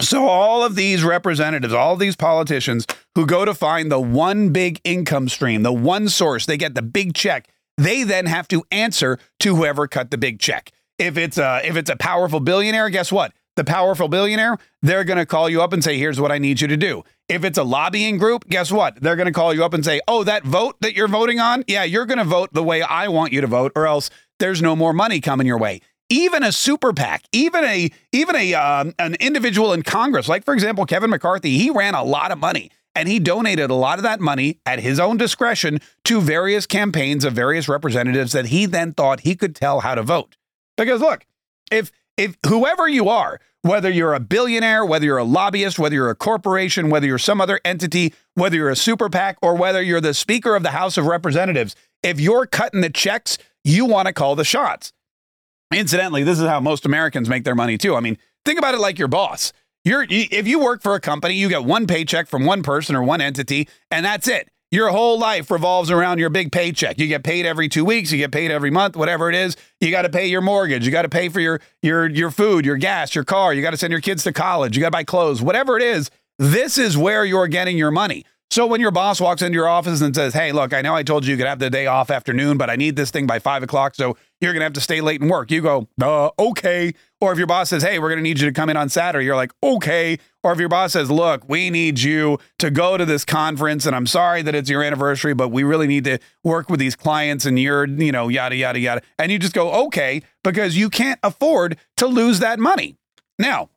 So, 0.00 0.26
all 0.26 0.64
of 0.64 0.74
these 0.74 1.04
representatives, 1.04 1.72
all 1.72 1.96
these 1.96 2.16
politicians 2.16 2.86
who 3.14 3.24
go 3.24 3.44
to 3.44 3.54
find 3.54 3.90
the 3.90 4.00
one 4.00 4.50
big 4.50 4.80
income 4.82 5.28
stream, 5.28 5.62
the 5.62 5.72
one 5.72 6.08
source, 6.08 6.44
they 6.44 6.56
get 6.56 6.74
the 6.74 6.82
big 6.82 7.14
check, 7.14 7.48
they 7.78 8.02
then 8.02 8.26
have 8.26 8.48
to 8.48 8.64
answer 8.72 9.18
to 9.40 9.54
whoever 9.54 9.86
cut 9.86 10.10
the 10.10 10.18
big 10.18 10.40
check. 10.40 10.72
If 10.98 11.16
it's 11.16 11.38
a 11.38 11.60
if 11.64 11.76
it's 11.76 11.90
a 11.90 11.96
powerful 11.96 12.40
billionaire, 12.40 12.90
guess 12.90 13.12
what? 13.12 13.32
The 13.56 13.64
powerful 13.64 14.08
billionaire, 14.08 14.56
they're 14.80 15.04
going 15.04 15.18
to 15.18 15.26
call 15.26 15.48
you 15.48 15.62
up 15.62 15.72
and 15.72 15.84
say, 15.84 15.98
"Here's 15.98 16.20
what 16.20 16.32
I 16.32 16.38
need 16.38 16.60
you 16.60 16.68
to 16.68 16.76
do." 16.76 17.04
If 17.28 17.44
it's 17.44 17.58
a 17.58 17.62
lobbying 17.62 18.18
group, 18.18 18.48
guess 18.48 18.72
what? 18.72 19.00
They're 19.00 19.16
going 19.16 19.26
to 19.26 19.32
call 19.32 19.52
you 19.52 19.64
up 19.64 19.74
and 19.74 19.84
say, 19.84 20.00
"Oh, 20.08 20.24
that 20.24 20.44
vote 20.44 20.76
that 20.80 20.94
you're 20.94 21.08
voting 21.08 21.38
on, 21.38 21.64
yeah, 21.66 21.84
you're 21.84 22.06
going 22.06 22.18
to 22.18 22.24
vote 22.24 22.50
the 22.52 22.62
way 22.62 22.82
I 22.82 23.08
want 23.08 23.32
you 23.32 23.40
to 23.42 23.46
vote, 23.46 23.72
or 23.76 23.86
else 23.86 24.08
there's 24.38 24.62
no 24.62 24.74
more 24.74 24.92
money 24.92 25.20
coming 25.20 25.46
your 25.46 25.58
way." 25.58 25.80
Even 26.08 26.42
a 26.42 26.52
super 26.52 26.92
PAC, 26.92 27.24
even 27.32 27.64
a 27.64 27.90
even 28.12 28.36
a 28.36 28.54
um, 28.54 28.94
an 28.98 29.16
individual 29.20 29.72
in 29.72 29.82
Congress, 29.82 30.28
like 30.28 30.44
for 30.44 30.54
example 30.54 30.86
Kevin 30.86 31.10
McCarthy, 31.10 31.58
he 31.58 31.70
ran 31.70 31.94
a 31.94 32.02
lot 32.02 32.32
of 32.32 32.38
money 32.38 32.70
and 32.94 33.08
he 33.08 33.18
donated 33.18 33.70
a 33.70 33.74
lot 33.74 33.98
of 33.98 34.02
that 34.02 34.20
money 34.20 34.58
at 34.66 34.80
his 34.80 35.00
own 35.00 35.16
discretion 35.16 35.80
to 36.04 36.20
various 36.20 36.66
campaigns 36.66 37.24
of 37.24 37.32
various 37.32 37.68
representatives 37.68 38.32
that 38.32 38.46
he 38.46 38.66
then 38.66 38.92
thought 38.92 39.20
he 39.20 39.34
could 39.34 39.54
tell 39.54 39.80
how 39.80 39.94
to 39.94 40.02
vote. 40.02 40.36
Because 40.76 41.00
look, 41.00 41.24
if 41.70 41.90
if 42.16 42.36
whoever 42.46 42.88
you 42.88 43.08
are, 43.08 43.40
whether 43.62 43.90
you're 43.90 44.14
a 44.14 44.20
billionaire, 44.20 44.84
whether 44.84 45.04
you're 45.04 45.18
a 45.18 45.24
lobbyist, 45.24 45.78
whether 45.78 45.94
you're 45.94 46.10
a 46.10 46.14
corporation, 46.14 46.90
whether 46.90 47.06
you're 47.06 47.18
some 47.18 47.40
other 47.40 47.60
entity, 47.64 48.12
whether 48.34 48.56
you're 48.56 48.70
a 48.70 48.76
super 48.76 49.08
PAC, 49.08 49.36
or 49.40 49.54
whether 49.54 49.80
you're 49.80 50.00
the 50.00 50.14
Speaker 50.14 50.56
of 50.56 50.62
the 50.62 50.70
House 50.70 50.96
of 50.96 51.06
Representatives, 51.06 51.76
if 52.02 52.20
you're 52.20 52.46
cutting 52.46 52.80
the 52.80 52.90
checks, 52.90 53.38
you 53.64 53.84
want 53.84 54.08
to 54.08 54.12
call 54.12 54.34
the 54.34 54.44
shots. 54.44 54.92
Incidentally, 55.72 56.22
this 56.24 56.38
is 56.40 56.46
how 56.46 56.60
most 56.60 56.84
Americans 56.84 57.28
make 57.28 57.44
their 57.44 57.54
money 57.54 57.78
too. 57.78 57.94
I 57.94 58.00
mean, 58.00 58.18
think 58.44 58.58
about 58.58 58.74
it 58.74 58.80
like 58.80 58.98
your 58.98 59.08
boss. 59.08 59.52
You're 59.84 60.06
if 60.08 60.46
you 60.46 60.60
work 60.60 60.82
for 60.82 60.94
a 60.94 61.00
company, 61.00 61.34
you 61.34 61.48
get 61.48 61.64
one 61.64 61.86
paycheck 61.86 62.28
from 62.28 62.44
one 62.44 62.62
person 62.62 62.94
or 62.94 63.02
one 63.02 63.20
entity, 63.20 63.68
and 63.90 64.04
that's 64.04 64.28
it. 64.28 64.48
Your 64.72 64.88
whole 64.88 65.18
life 65.18 65.50
revolves 65.50 65.90
around 65.90 66.18
your 66.18 66.30
big 66.30 66.50
paycheck. 66.50 66.98
You 66.98 67.06
get 67.06 67.22
paid 67.22 67.44
every 67.44 67.68
2 67.68 67.84
weeks, 67.84 68.10
you 68.10 68.16
get 68.16 68.32
paid 68.32 68.50
every 68.50 68.70
month, 68.70 68.96
whatever 68.96 69.28
it 69.28 69.34
is. 69.34 69.54
You 69.80 69.90
got 69.90 70.02
to 70.02 70.08
pay 70.08 70.28
your 70.28 70.40
mortgage, 70.40 70.86
you 70.86 70.90
got 70.90 71.02
to 71.02 71.10
pay 71.10 71.28
for 71.28 71.40
your 71.40 71.60
your 71.82 72.08
your 72.08 72.30
food, 72.30 72.64
your 72.64 72.78
gas, 72.78 73.14
your 73.14 73.22
car, 73.22 73.52
you 73.52 73.60
got 73.60 73.72
to 73.72 73.76
send 73.76 73.90
your 73.90 74.00
kids 74.00 74.24
to 74.24 74.32
college, 74.32 74.74
you 74.74 74.80
got 74.80 74.86
to 74.86 74.92
buy 74.92 75.04
clothes, 75.04 75.42
whatever 75.42 75.76
it 75.76 75.82
is. 75.82 76.10
This 76.38 76.78
is 76.78 76.96
where 76.96 77.22
you're 77.26 77.48
getting 77.48 77.76
your 77.76 77.90
money. 77.90 78.24
So 78.52 78.66
when 78.66 78.82
your 78.82 78.90
boss 78.90 79.18
walks 79.18 79.40
into 79.40 79.54
your 79.54 79.66
office 79.66 80.02
and 80.02 80.14
says, 80.14 80.34
"Hey, 80.34 80.52
look, 80.52 80.74
I 80.74 80.82
know 80.82 80.94
I 80.94 81.02
told 81.02 81.24
you 81.24 81.30
you 81.30 81.38
could 81.38 81.46
have 81.46 81.58
the 81.58 81.70
day 81.70 81.86
off 81.86 82.10
afternoon, 82.10 82.58
but 82.58 82.68
I 82.68 82.76
need 82.76 82.96
this 82.96 83.10
thing 83.10 83.26
by 83.26 83.38
five 83.38 83.62
o'clock, 83.62 83.94
so 83.94 84.14
you're 84.42 84.52
gonna 84.52 84.66
have 84.66 84.74
to 84.74 84.80
stay 84.82 85.00
late 85.00 85.22
and 85.22 85.30
work," 85.30 85.50
you 85.50 85.62
go, 85.62 85.88
"Uh, 86.02 86.28
okay." 86.38 86.92
Or 87.22 87.32
if 87.32 87.38
your 87.38 87.46
boss 87.46 87.70
says, 87.70 87.82
"Hey, 87.82 87.98
we're 87.98 88.10
gonna 88.10 88.20
need 88.20 88.38
you 88.40 88.46
to 88.48 88.52
come 88.52 88.68
in 88.68 88.76
on 88.76 88.90
Saturday," 88.90 89.24
you're 89.24 89.36
like, 89.36 89.52
"Okay." 89.62 90.18
Or 90.42 90.52
if 90.52 90.58
your 90.58 90.68
boss 90.68 90.92
says, 90.92 91.10
"Look, 91.10 91.48
we 91.48 91.70
need 91.70 92.00
you 92.00 92.38
to 92.58 92.70
go 92.70 92.98
to 92.98 93.06
this 93.06 93.24
conference, 93.24 93.86
and 93.86 93.96
I'm 93.96 94.06
sorry 94.06 94.42
that 94.42 94.54
it's 94.54 94.68
your 94.68 94.82
anniversary, 94.82 95.32
but 95.32 95.48
we 95.48 95.62
really 95.62 95.86
need 95.86 96.04
to 96.04 96.18
work 96.44 96.68
with 96.68 96.78
these 96.78 96.94
clients, 96.94 97.46
and 97.46 97.58
you're, 97.58 97.86
you 97.86 98.12
know, 98.12 98.28
yada 98.28 98.54
yada 98.54 98.78
yada," 98.78 99.00
and 99.18 99.32
you 99.32 99.38
just 99.38 99.54
go, 99.54 99.72
"Okay," 99.86 100.20
because 100.44 100.76
you 100.76 100.90
can't 100.90 101.20
afford 101.22 101.78
to 101.96 102.06
lose 102.06 102.40
that 102.40 102.58
money. 102.58 102.96
Now, 103.38 103.70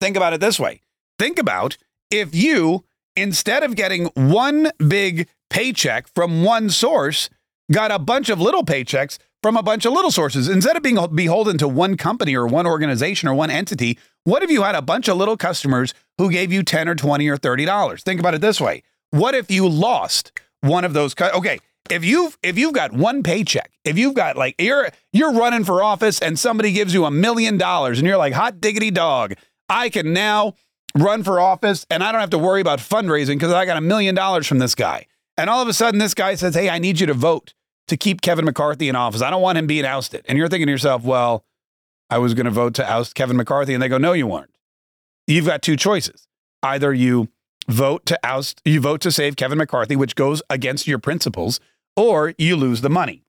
think 0.00 0.16
about 0.16 0.32
it 0.32 0.40
this 0.40 0.58
way: 0.58 0.80
think 1.20 1.38
about 1.38 1.76
if 2.10 2.34
you 2.34 2.82
instead 3.16 3.62
of 3.62 3.76
getting 3.76 4.06
one 4.14 4.70
big 4.78 5.28
paycheck 5.50 6.08
from 6.14 6.44
one 6.44 6.70
source, 6.70 7.28
got 7.70 7.90
a 7.90 7.98
bunch 7.98 8.28
of 8.28 8.40
little 8.40 8.64
paychecks 8.64 9.18
from 9.42 9.56
a 9.56 9.62
bunch 9.62 9.84
of 9.84 9.92
little 9.92 10.10
sources. 10.10 10.48
Instead 10.48 10.76
of 10.76 10.82
being 10.82 10.98
beholden 11.14 11.58
to 11.58 11.68
one 11.68 11.96
company 11.96 12.34
or 12.34 12.46
one 12.46 12.66
organization 12.66 13.28
or 13.28 13.34
one 13.34 13.50
entity, 13.50 13.98
what 14.24 14.42
if 14.42 14.50
you 14.50 14.62
had 14.62 14.74
a 14.74 14.82
bunch 14.82 15.08
of 15.08 15.16
little 15.16 15.36
customers 15.36 15.94
who 16.18 16.30
gave 16.30 16.52
you 16.52 16.62
10 16.62 16.88
or 16.88 16.94
20 16.94 17.28
or 17.28 17.36
30 17.36 17.64
dollars? 17.64 18.02
Think 18.02 18.20
about 18.20 18.34
it 18.34 18.40
this 18.40 18.60
way. 18.60 18.82
What 19.10 19.34
if 19.34 19.50
you 19.50 19.68
lost 19.68 20.32
one 20.60 20.84
of 20.84 20.92
those 20.92 21.14
okay, 21.20 21.58
if 21.90 22.04
you've 22.04 22.38
if 22.42 22.56
you've 22.56 22.72
got 22.72 22.92
one 22.92 23.22
paycheck, 23.22 23.72
if 23.84 23.98
you've 23.98 24.14
got 24.14 24.36
like 24.36 24.54
you're 24.58 24.90
you're 25.12 25.32
running 25.32 25.64
for 25.64 25.82
office 25.82 26.20
and 26.20 26.38
somebody 26.38 26.72
gives 26.72 26.94
you 26.94 27.04
a 27.04 27.10
million 27.10 27.58
dollars 27.58 27.98
and 27.98 28.06
you're 28.06 28.16
like 28.16 28.32
hot 28.32 28.60
diggity 28.60 28.90
dog, 28.90 29.34
I 29.68 29.88
can 29.90 30.12
now 30.12 30.54
run 30.96 31.22
for 31.22 31.40
office 31.40 31.86
and 31.90 32.02
I 32.02 32.12
don't 32.12 32.20
have 32.20 32.30
to 32.30 32.38
worry 32.38 32.60
about 32.60 32.78
fundraising 32.78 33.34
because 33.34 33.52
I 33.52 33.66
got 33.66 33.76
a 33.76 33.82
million 33.82 34.14
dollars 34.14 34.46
from 34.46 34.58
this 34.58 34.74
guy. 34.74 35.06
And 35.36 35.48
all 35.48 35.62
of 35.62 35.68
a 35.68 35.72
sudden, 35.72 35.98
this 35.98 36.14
guy 36.14 36.34
says, 36.34 36.54
Hey, 36.54 36.68
I 36.68 36.78
need 36.78 37.00
you 37.00 37.06
to 37.06 37.14
vote 37.14 37.54
to 37.88 37.96
keep 37.96 38.20
Kevin 38.20 38.44
McCarthy 38.44 38.88
in 38.88 38.96
office. 38.96 39.22
I 39.22 39.30
don't 39.30 39.42
want 39.42 39.58
him 39.58 39.66
being 39.66 39.84
ousted. 39.84 40.24
And 40.28 40.38
you're 40.38 40.48
thinking 40.48 40.66
to 40.66 40.72
yourself, 40.72 41.02
Well, 41.02 41.44
I 42.10 42.18
was 42.18 42.34
going 42.34 42.44
to 42.44 42.50
vote 42.50 42.74
to 42.74 42.90
oust 42.90 43.14
Kevin 43.14 43.36
McCarthy. 43.36 43.74
And 43.74 43.82
they 43.82 43.88
go, 43.88 43.98
No, 43.98 44.12
you 44.12 44.26
weren't. 44.26 44.54
You've 45.26 45.46
got 45.46 45.62
two 45.62 45.76
choices. 45.76 46.26
Either 46.62 46.92
you 46.92 47.28
vote 47.68 48.06
to 48.06 48.18
oust, 48.22 48.60
you 48.64 48.80
vote 48.80 49.00
to 49.02 49.10
save 49.12 49.36
Kevin 49.36 49.58
McCarthy, 49.58 49.96
which 49.96 50.14
goes 50.14 50.42
against 50.50 50.86
your 50.86 50.98
principles, 50.98 51.60
or 51.96 52.34
you 52.38 52.56
lose 52.56 52.80
the 52.80 52.90
money. 52.90 53.24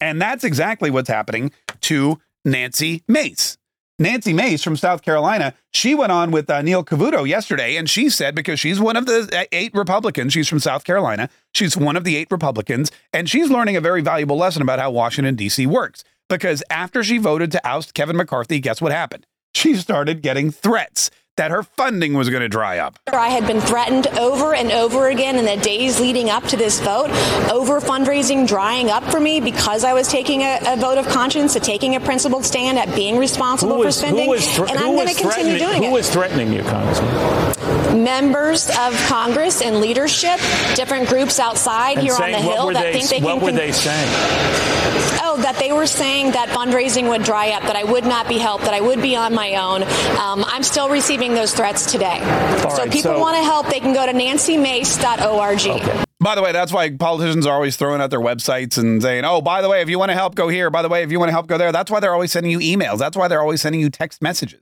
And 0.00 0.20
that's 0.20 0.44
exactly 0.44 0.90
what's 0.90 1.08
happening 1.08 1.52
to 1.82 2.20
Nancy 2.44 3.02
Mace. 3.06 3.56
Nancy 4.02 4.32
Mace 4.32 4.62
from 4.62 4.76
South 4.76 5.02
Carolina, 5.02 5.54
she 5.72 5.94
went 5.94 6.12
on 6.12 6.30
with 6.32 6.50
uh, 6.50 6.60
Neil 6.60 6.84
Cavuto 6.84 7.26
yesterday, 7.26 7.76
and 7.76 7.88
she 7.88 8.10
said 8.10 8.34
because 8.34 8.58
she's 8.58 8.80
one 8.80 8.96
of 8.96 9.06
the 9.06 9.28
uh, 9.32 9.44
eight 9.52 9.72
Republicans, 9.74 10.32
she's 10.32 10.48
from 10.48 10.58
South 10.58 10.84
Carolina, 10.84 11.30
she's 11.54 11.76
one 11.76 11.96
of 11.96 12.04
the 12.04 12.16
eight 12.16 12.28
Republicans, 12.30 12.90
and 13.12 13.30
she's 13.30 13.48
learning 13.48 13.76
a 13.76 13.80
very 13.80 14.02
valuable 14.02 14.36
lesson 14.36 14.60
about 14.60 14.80
how 14.80 14.90
Washington, 14.90 15.36
D.C. 15.36 15.66
works. 15.66 16.02
Because 16.28 16.62
after 16.68 17.04
she 17.04 17.18
voted 17.18 17.52
to 17.52 17.66
oust 17.66 17.94
Kevin 17.94 18.16
McCarthy, 18.16 18.58
guess 18.58 18.80
what 18.80 18.92
happened? 18.92 19.26
She 19.54 19.74
started 19.76 20.22
getting 20.22 20.50
threats 20.50 21.10
that 21.36 21.50
her 21.50 21.62
funding 21.62 22.14
was 22.14 22.28
going 22.28 22.42
to 22.42 22.48
dry 22.48 22.78
up. 22.78 22.98
I 23.12 23.28
had 23.28 23.46
been 23.46 23.60
threatened 23.60 24.06
over 24.18 24.54
and 24.54 24.70
over 24.70 25.08
again 25.08 25.36
in 25.36 25.46
the 25.46 25.56
days 25.62 25.98
leading 25.98 26.28
up 26.28 26.44
to 26.48 26.56
this 26.56 26.80
vote 26.80 27.08
over 27.50 27.80
fundraising 27.80 28.46
drying 28.46 28.90
up 28.90 29.02
for 29.04 29.18
me 29.18 29.40
because 29.40 29.84
I 29.84 29.94
was 29.94 30.08
taking 30.08 30.42
a, 30.42 30.58
a 30.66 30.76
vote 30.76 30.98
of 30.98 31.06
conscience, 31.08 31.56
a 31.56 31.60
taking 31.60 31.96
a 31.96 32.00
principled 32.00 32.44
stand 32.44 32.78
at 32.78 32.94
being 32.94 33.16
responsible 33.16 33.78
was, 33.78 34.00
for 34.00 34.06
spending. 34.06 34.30
Th- 34.30 34.58
and 34.58 34.78
I'm 34.78 34.94
going 34.94 35.08
to 35.08 35.14
continue 35.14 35.58
doing 35.58 35.78
who 35.78 35.84
it. 35.84 35.88
Who 35.88 35.92
was 35.94 36.10
threatening 36.10 36.52
you, 36.52 36.62
Congressman? 36.64 38.04
Members 38.04 38.68
of 38.68 38.94
Congress 39.06 39.62
and 39.62 39.80
leadership, 39.80 40.38
different 40.74 41.08
groups 41.08 41.38
outside 41.38 41.96
and 41.96 42.06
here 42.06 42.14
saying, 42.14 42.34
on 42.34 42.42
the 42.42 42.52
Hill 42.52 42.66
that 42.72 42.82
they, 42.82 42.92
think 42.92 43.08
they 43.08 43.20
what 43.20 43.34
can. 43.34 43.40
What 43.40 43.52
were 43.52 43.58
they 43.58 43.72
saying? 43.72 45.01
Oh, 45.34 45.38
that 45.38 45.56
they 45.56 45.72
were 45.72 45.86
saying 45.86 46.32
that 46.32 46.50
fundraising 46.50 47.08
would 47.08 47.22
dry 47.22 47.52
up, 47.52 47.62
that 47.62 47.74
I 47.74 47.84
would 47.84 48.04
not 48.04 48.28
be 48.28 48.36
helped, 48.36 48.64
that 48.64 48.74
I 48.74 48.82
would 48.82 49.00
be 49.00 49.16
on 49.16 49.34
my 49.34 49.54
own. 49.54 49.82
Um, 50.18 50.44
I'm 50.46 50.62
still 50.62 50.90
receiving 50.90 51.32
those 51.32 51.54
threats 51.54 51.90
today. 51.90 52.18
All 52.20 52.70
so 52.70 52.82
right, 52.82 52.92
people 52.92 53.14
so- 53.14 53.18
want 53.18 53.38
to 53.38 53.42
help, 53.42 53.66
they 53.68 53.80
can 53.80 53.94
go 53.94 54.04
to 54.04 54.12
nancymace.org. 54.12 55.80
Okay. 55.80 56.04
By 56.20 56.34
the 56.34 56.42
way, 56.42 56.52
that's 56.52 56.70
why 56.70 56.90
politicians 56.90 57.46
are 57.46 57.54
always 57.54 57.78
throwing 57.78 58.02
out 58.02 58.10
their 58.10 58.20
websites 58.20 58.76
and 58.76 59.00
saying, 59.00 59.24
oh, 59.24 59.40
by 59.40 59.62
the 59.62 59.70
way, 59.70 59.80
if 59.80 59.88
you 59.88 59.98
want 59.98 60.10
to 60.10 60.14
help, 60.14 60.34
go 60.34 60.48
here. 60.48 60.68
By 60.68 60.82
the 60.82 60.90
way, 60.90 61.02
if 61.02 61.10
you 61.10 61.18
want 61.18 61.30
to 61.30 61.32
help, 61.32 61.46
go 61.46 61.56
there. 61.56 61.72
That's 61.72 61.90
why 61.90 61.98
they're 62.00 62.12
always 62.12 62.30
sending 62.30 62.52
you 62.52 62.58
emails. 62.58 62.98
That's 62.98 63.16
why 63.16 63.26
they're 63.28 63.40
always 63.40 63.62
sending 63.62 63.80
you 63.80 63.88
text 63.88 64.20
messages 64.20 64.60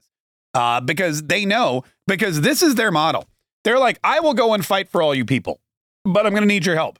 uh, 0.53 0.79
because 0.79 1.23
they 1.23 1.43
know, 1.43 1.83
because 2.07 2.39
this 2.39 2.61
is 2.63 2.75
their 2.75 2.91
model. 2.91 3.27
They're 3.65 3.77
like, 3.77 3.99
I 4.05 4.21
will 4.21 4.33
go 4.33 4.53
and 4.53 4.65
fight 4.65 4.87
for 4.87 5.01
all 5.01 5.13
you 5.13 5.25
people, 5.25 5.59
but 6.05 6.25
I'm 6.25 6.31
going 6.31 6.43
to 6.43 6.47
need 6.47 6.65
your 6.65 6.75
help. 6.75 6.97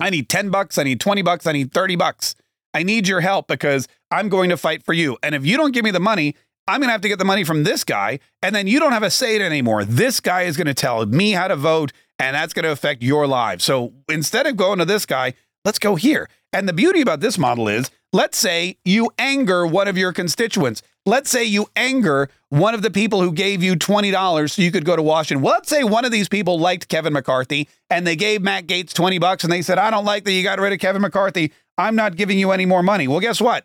I 0.00 0.10
need 0.10 0.28
10 0.28 0.50
bucks. 0.50 0.78
I 0.78 0.82
need 0.82 1.00
20 1.00 1.22
bucks. 1.22 1.46
I 1.46 1.52
need 1.52 1.72
30 1.72 1.94
bucks. 1.94 2.34
I 2.74 2.82
need 2.82 3.08
your 3.08 3.20
help 3.20 3.48
because 3.48 3.88
I'm 4.10 4.28
going 4.28 4.50
to 4.50 4.56
fight 4.56 4.82
for 4.82 4.92
you. 4.92 5.16
And 5.22 5.34
if 5.34 5.44
you 5.44 5.56
don't 5.56 5.72
give 5.72 5.84
me 5.84 5.90
the 5.90 6.00
money, 6.00 6.34
I'm 6.66 6.80
going 6.80 6.88
to 6.88 6.92
have 6.92 7.00
to 7.00 7.08
get 7.08 7.18
the 7.18 7.24
money 7.24 7.44
from 7.44 7.64
this 7.64 7.82
guy. 7.82 8.20
And 8.42 8.54
then 8.54 8.66
you 8.66 8.78
don't 8.78 8.92
have 8.92 9.02
a 9.02 9.10
say 9.10 9.36
it 9.36 9.42
anymore. 9.42 9.84
This 9.84 10.20
guy 10.20 10.42
is 10.42 10.56
going 10.56 10.66
to 10.66 10.74
tell 10.74 11.04
me 11.06 11.32
how 11.32 11.48
to 11.48 11.56
vote, 11.56 11.92
and 12.18 12.36
that's 12.36 12.52
going 12.52 12.64
to 12.64 12.70
affect 12.70 13.02
your 13.02 13.26
lives. 13.26 13.64
So 13.64 13.94
instead 14.08 14.46
of 14.46 14.56
going 14.56 14.78
to 14.78 14.84
this 14.84 15.06
guy, 15.06 15.34
let's 15.64 15.78
go 15.78 15.96
here. 15.96 16.28
And 16.52 16.68
the 16.68 16.72
beauty 16.72 17.00
about 17.00 17.20
this 17.20 17.38
model 17.38 17.68
is 17.68 17.90
let's 18.12 18.38
say 18.38 18.78
you 18.84 19.10
anger 19.18 19.66
one 19.66 19.88
of 19.88 19.98
your 19.98 20.12
constituents. 20.12 20.82
Let's 21.04 21.30
say 21.30 21.44
you 21.44 21.68
anger 21.74 22.28
one 22.50 22.74
of 22.74 22.82
the 22.82 22.90
people 22.90 23.22
who 23.22 23.32
gave 23.32 23.62
you 23.62 23.74
$20 23.76 24.50
so 24.50 24.62
you 24.62 24.70
could 24.70 24.84
go 24.84 24.96
to 24.96 25.02
Washington. 25.02 25.42
Well, 25.42 25.54
let's 25.54 25.68
say 25.68 25.84
one 25.84 26.04
of 26.04 26.12
these 26.12 26.28
people 26.28 26.58
liked 26.58 26.88
Kevin 26.88 27.14
McCarthy 27.14 27.68
and 27.88 28.06
they 28.06 28.16
gave 28.16 28.42
Matt 28.42 28.66
Gaetz 28.66 28.92
20 28.92 29.18
bucks 29.18 29.44
and 29.44 29.52
they 29.52 29.62
said, 29.62 29.78
I 29.78 29.90
don't 29.90 30.04
like 30.04 30.24
that 30.24 30.32
you 30.32 30.42
got 30.42 30.58
rid 30.58 30.72
of 30.72 30.78
Kevin 30.78 31.00
McCarthy. 31.02 31.52
I'm 31.78 31.94
not 31.94 32.16
giving 32.16 32.38
you 32.38 32.50
any 32.50 32.66
more 32.66 32.82
money. 32.82 33.08
Well, 33.08 33.20
guess 33.20 33.40
what? 33.40 33.64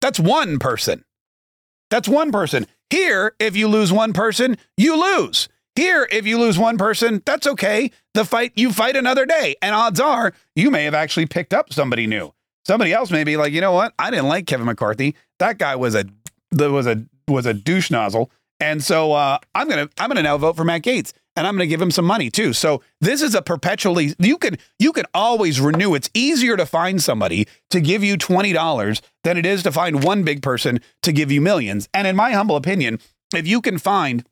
That's 0.00 0.18
one 0.18 0.58
person. 0.58 1.04
That's 1.90 2.08
one 2.08 2.32
person. 2.32 2.66
Here, 2.90 3.34
if 3.38 3.56
you 3.56 3.68
lose 3.68 3.92
one 3.92 4.12
person, 4.12 4.56
you 4.76 4.98
lose. 5.00 5.48
Here, 5.76 6.08
if 6.10 6.26
you 6.26 6.38
lose 6.38 6.58
one 6.58 6.78
person, 6.78 7.22
that's 7.24 7.46
okay. 7.46 7.90
The 8.14 8.24
fight, 8.24 8.52
you 8.56 8.72
fight 8.72 8.96
another 8.96 9.26
day. 9.26 9.54
And 9.62 9.74
odds 9.74 10.00
are 10.00 10.32
you 10.56 10.70
may 10.70 10.84
have 10.84 10.94
actually 10.94 11.26
picked 11.26 11.54
up 11.54 11.72
somebody 11.72 12.06
new. 12.06 12.32
Somebody 12.66 12.92
else 12.92 13.10
may 13.10 13.24
be 13.24 13.36
like, 13.36 13.52
you 13.52 13.60
know 13.60 13.72
what? 13.72 13.94
I 13.98 14.10
didn't 14.10 14.28
like 14.28 14.46
Kevin 14.46 14.66
McCarthy. 14.66 15.14
That 15.38 15.58
guy 15.58 15.76
was 15.76 15.94
a 15.94 16.04
was 16.52 16.86
a 16.86 17.04
was 17.28 17.46
a 17.46 17.54
douche 17.54 17.90
nozzle. 17.90 18.30
And 18.60 18.82
so 18.82 19.12
uh, 19.12 19.38
I'm 19.54 19.68
gonna 19.68 19.88
I'm 19.98 20.08
gonna 20.08 20.22
now 20.22 20.36
vote 20.36 20.56
for 20.56 20.64
Matt 20.64 20.82
Gaetz, 20.82 21.12
and 21.38 21.46
I'm 21.46 21.54
gonna 21.54 21.66
give 21.66 21.80
him 21.80 21.90
some 21.90 22.04
money 22.04 22.30
too. 22.30 22.52
So 22.52 22.82
this 23.00 23.22
is 23.22 23.34
a 23.34 23.42
perpetually 23.42 24.14
you 24.18 24.36
can 24.38 24.58
you 24.78 24.92
can 24.92 25.06
always 25.14 25.60
renew. 25.60 25.94
It's 25.94 26.10
easier 26.14 26.56
to 26.56 26.66
find 26.66 27.02
somebody 27.02 27.46
to 27.70 27.80
give 27.80 28.04
you 28.04 28.16
twenty 28.16 28.52
dollars 28.52 29.00
than 29.24 29.36
it 29.36 29.46
is 29.46 29.62
to 29.62 29.72
find 29.72 30.04
one 30.04 30.24
big 30.24 30.42
person 30.42 30.80
to 31.02 31.12
give 31.12 31.32
you 31.32 31.40
millions. 31.40 31.88
And 31.94 32.06
in 32.06 32.16
my 32.16 32.32
humble 32.32 32.56
opinion, 32.56 32.98
if 33.34 33.46
you 33.46 33.60
can 33.60 33.78
find 33.78 34.26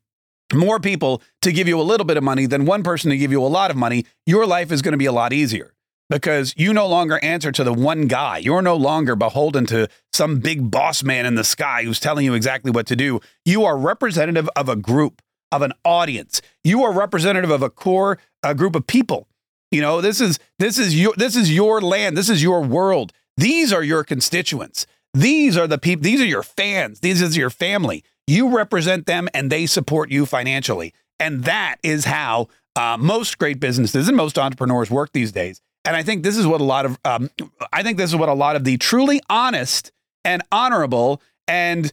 more 0.53 0.79
people 0.79 1.23
to 1.43 1.53
give 1.53 1.69
you 1.69 1.81
a 1.81 1.83
little 1.83 2.07
bit 2.07 2.17
of 2.17 2.23
money 2.23 2.47
than 2.47 2.67
one 2.67 2.83
person 2.83 3.11
to 3.11 3.17
give 3.17 3.33
you 3.33 3.43
a 3.43 3.47
lot 3.47 3.71
of 3.71 3.77
money, 3.77 4.05
your 4.27 4.47
life 4.47 4.71
is 4.71 4.83
going 4.83 4.93
to 4.93 4.99
be 4.99 5.07
a 5.07 5.13
lot 5.13 5.33
easier 5.33 5.73
because 6.09 6.55
you 6.57 6.73
no 6.73 6.87
longer 6.87 7.19
answer 7.23 7.51
to 7.53 7.65
the 7.65 7.73
one 7.73 8.07
guy. 8.07 8.39
You're 8.39 8.63
no 8.63 8.77
longer 8.77 9.17
beholden 9.17 9.67
to 9.67 9.89
some 10.13 10.39
big 10.39 10.71
boss 10.71 11.03
man 11.03 11.27
in 11.27 11.35
the 11.35 11.45
sky 11.45 11.83
who's 11.83 12.01
telling 12.01 12.25
you 12.25 12.35
exactly 12.35 12.71
what 12.71 12.87
to 12.87 12.97
do. 12.97 13.21
You 13.45 13.65
are 13.65 13.77
representative 13.77 14.49
of 14.55 14.69
a 14.69 14.77
group, 14.77 15.21
of 15.53 15.63
an 15.63 15.73
audience. 15.85 16.43
You 16.65 16.83
are 16.85 16.93
representative 16.93 17.51
of 17.51 17.63
a 17.63 17.71
core 17.71 18.19
a 18.43 18.55
group 18.55 18.75
of 18.75 18.87
people. 18.87 19.29
You 19.71 19.81
know, 19.81 20.01
this 20.01 20.21
is 20.21 20.39
this 20.59 20.79
is 20.79 20.99
your 20.99 21.15
this 21.17 21.37
is 21.37 21.55
your 21.55 21.81
land. 21.81 22.17
This 22.17 22.31
is 22.31 22.43
your 22.43 22.63
world. 22.63 23.13
These 23.37 23.73
are 23.73 23.83
your 23.83 24.05
constituents. 24.05 24.87
These 25.13 25.57
are 25.57 25.67
the 25.67 25.79
people. 25.79 26.05
These 26.05 26.21
are 26.21 26.27
your 26.27 26.43
fans. 26.43 27.01
These 27.01 27.21
is 27.21 27.37
your 27.37 27.51
family. 27.51 28.05
You 28.27 28.57
represent 28.57 29.07
them, 29.07 29.29
and 29.35 29.51
they 29.51 29.67
support 29.67 30.11
you 30.11 30.27
financially. 30.27 30.95
And 31.19 31.45
that 31.45 31.77
is 31.83 32.05
how 32.05 32.49
uh, 32.77 32.97
most 32.99 33.39
great 33.39 33.61
businesses 33.61 34.09
and 34.09 34.17
most 34.17 34.39
entrepreneurs 34.39 34.91
work 34.91 35.13
these 35.13 35.33
days. 35.33 35.61
And 35.85 35.97
I 35.97 36.03
think 36.03 36.23
this 36.23 36.37
is 36.37 36.47
what 36.47 36.61
a 36.61 36.65
lot 36.65 36.85
of 36.85 36.99
um, 37.05 37.31
I 37.73 37.83
think 37.83 37.99
this 37.99 38.11
is 38.11 38.17
what 38.17 38.29
a 38.29 38.35
lot 38.35 38.57
of 38.57 38.65
the 38.65 38.77
truly 38.77 39.21
honest 39.29 39.93
and 40.25 40.43
honorable 40.53 41.23
and 41.49 41.93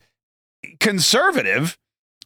conservative 0.80 1.78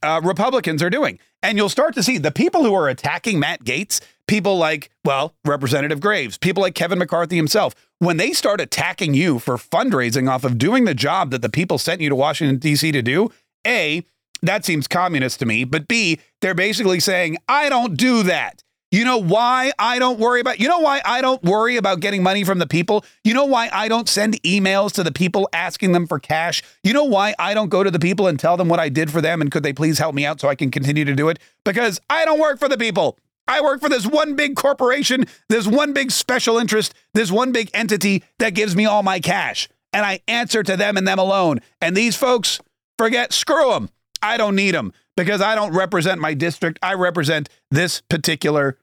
uh, 0.04 0.22
Republicans 0.24 0.82
are 0.84 0.89
doing. 0.89 1.20
And 1.44 1.58
you'll 1.58 1.70
start 1.70 1.94
to 1.96 2.04
see 2.04 2.18
the 2.18 2.32
people 2.32 2.63
who 2.63 2.74
are 2.74 2.89
attacking 2.89 3.39
Matt 3.39 3.63
Gaetz, 3.63 4.01
people 4.27 4.58
like, 4.58 4.89
well, 5.06 5.36
Representative 5.46 6.00
Graves, 6.00 6.38
people 6.38 6.62
like 6.62 6.75
Kevin 6.75 7.00
McCarthy 7.00 7.36
himself, 7.36 7.74
when 8.00 8.18
they 8.18 8.34
start 8.34 8.62
attacking 8.62 9.13
you 9.13 9.39
for 9.39 9.56
fundraising 9.56 10.30
off 10.30 10.44
of 10.44 10.58
doing 10.58 10.86
the 10.86 10.94
job 10.94 11.32
that 11.32 11.42
the 11.42 11.50
people 11.50 11.77
sent 11.77 12.01
you 12.01 12.10
to 12.10 12.16
Washington, 12.16 12.58
D.C. 12.58 12.92
to 12.92 13.01
do, 13.01 13.32
A, 13.66 14.04
that 14.42 14.66
seems 14.66 14.88
communist 14.88 15.39
to 15.39 15.46
me. 15.46 15.63
But 15.63 15.88
B, 15.88 16.20
they're 16.42 16.54
basically 16.54 17.00
saying, 17.00 17.38
I 17.48 17.70
don't 17.70 17.96
do 17.96 18.24
that. 18.24 18.63
You 18.98 19.06
know 19.06 19.20
why 19.20 19.72
I 19.77 20.00
don't 20.00 20.18
worry 20.18 20.42
about 20.42 20.60
you 20.60 20.68
know 20.68 20.80
why 20.80 21.04
I 21.06 21.22
don't 21.22 21.44
worry 21.44 21.77
about 21.77 22.00
getting 22.00 22.24
money 22.24 22.44
from 22.44 22.58
the 22.58 22.66
people? 22.66 23.06
You 23.24 23.36
know 23.36 23.46
why 23.46 23.70
I 23.72 23.88
don't 23.88 24.10
send 24.10 24.42
emails 24.42 24.92
to 24.94 25.04
the 25.04 25.12
people 25.12 25.48
asking 25.54 25.92
them 25.92 26.08
for 26.08 26.18
cash? 26.18 26.63
You 26.84 26.94
know 26.94 27.04
why 27.04 27.36
I 27.38 27.54
don't 27.54 27.70
go 27.70 27.84
to 27.84 27.92
the 27.92 28.00
people 28.00 28.25
and 28.25 28.39
tell 28.39 28.58
them 28.58 28.70
what 28.70 28.80
I 28.80 28.89
did 28.89 29.12
for 29.12 29.22
them 29.22 29.39
and 29.39 29.51
could 29.51 29.62
they 29.62 29.72
please 29.72 30.00
help 30.00 30.16
me 30.16 30.25
out 30.25 30.42
so 30.42 30.48
I 30.48 30.56
can 30.56 30.72
continue 30.72 31.06
to 31.06 31.13
do 31.13 31.30
it? 31.30 31.38
Because 31.63 32.01
I 32.10 32.25
don't 32.25 32.39
work 32.39 32.58
for 32.58 32.68
the 32.68 32.75
people. 32.75 33.20
I 33.48 33.62
work 33.62 33.82
for 33.82 33.88
this 33.88 34.08
one 34.08 34.36
big 34.36 34.56
corporation, 34.56 35.25
this 35.48 35.68
one 35.68 35.94
big 35.94 36.10
special 36.10 36.58
interest, 36.58 36.96
this 37.13 37.32
one 37.32 37.51
big 37.51 37.70
entity 37.75 38.24
that 38.39 38.56
gives 38.56 38.75
me 38.75 38.88
all 38.88 39.04
my 39.04 39.20
cash. 39.20 39.70
And 39.94 40.08
I 40.08 40.22
answer 40.27 40.63
to 40.63 40.75
them 40.75 40.98
and 40.98 41.08
them 41.08 41.20
alone. 41.20 41.60
And 41.82 41.96
these 41.96 42.16
folks, 42.16 42.60
forget, 42.98 43.32
screw 43.32 43.70
them. 43.74 43.92
I 44.24 44.38
don't 44.38 44.56
need 44.56 44.74
them 44.74 44.92
because 45.16 45.39
I 45.39 45.54
don't 45.54 45.75
represent 45.75 46.20
my 46.20 46.34
district. 46.34 46.80
I 46.82 46.96
represent 46.96 47.48
this 47.70 48.01
particular 48.01 48.80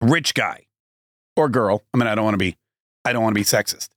rich 0.00 0.34
guy 0.34 0.66
or 1.36 1.48
girl. 1.48 1.82
I 1.92 1.98
mean, 1.98 2.06
I 2.06 2.14
don't 2.14 2.24
want 2.24 2.34
to 2.34 2.38
be, 2.38 2.56
I 3.04 3.12
don't 3.12 3.22
want 3.22 3.34
to 3.34 3.40
be 3.40 3.44
sexist. 3.44 3.88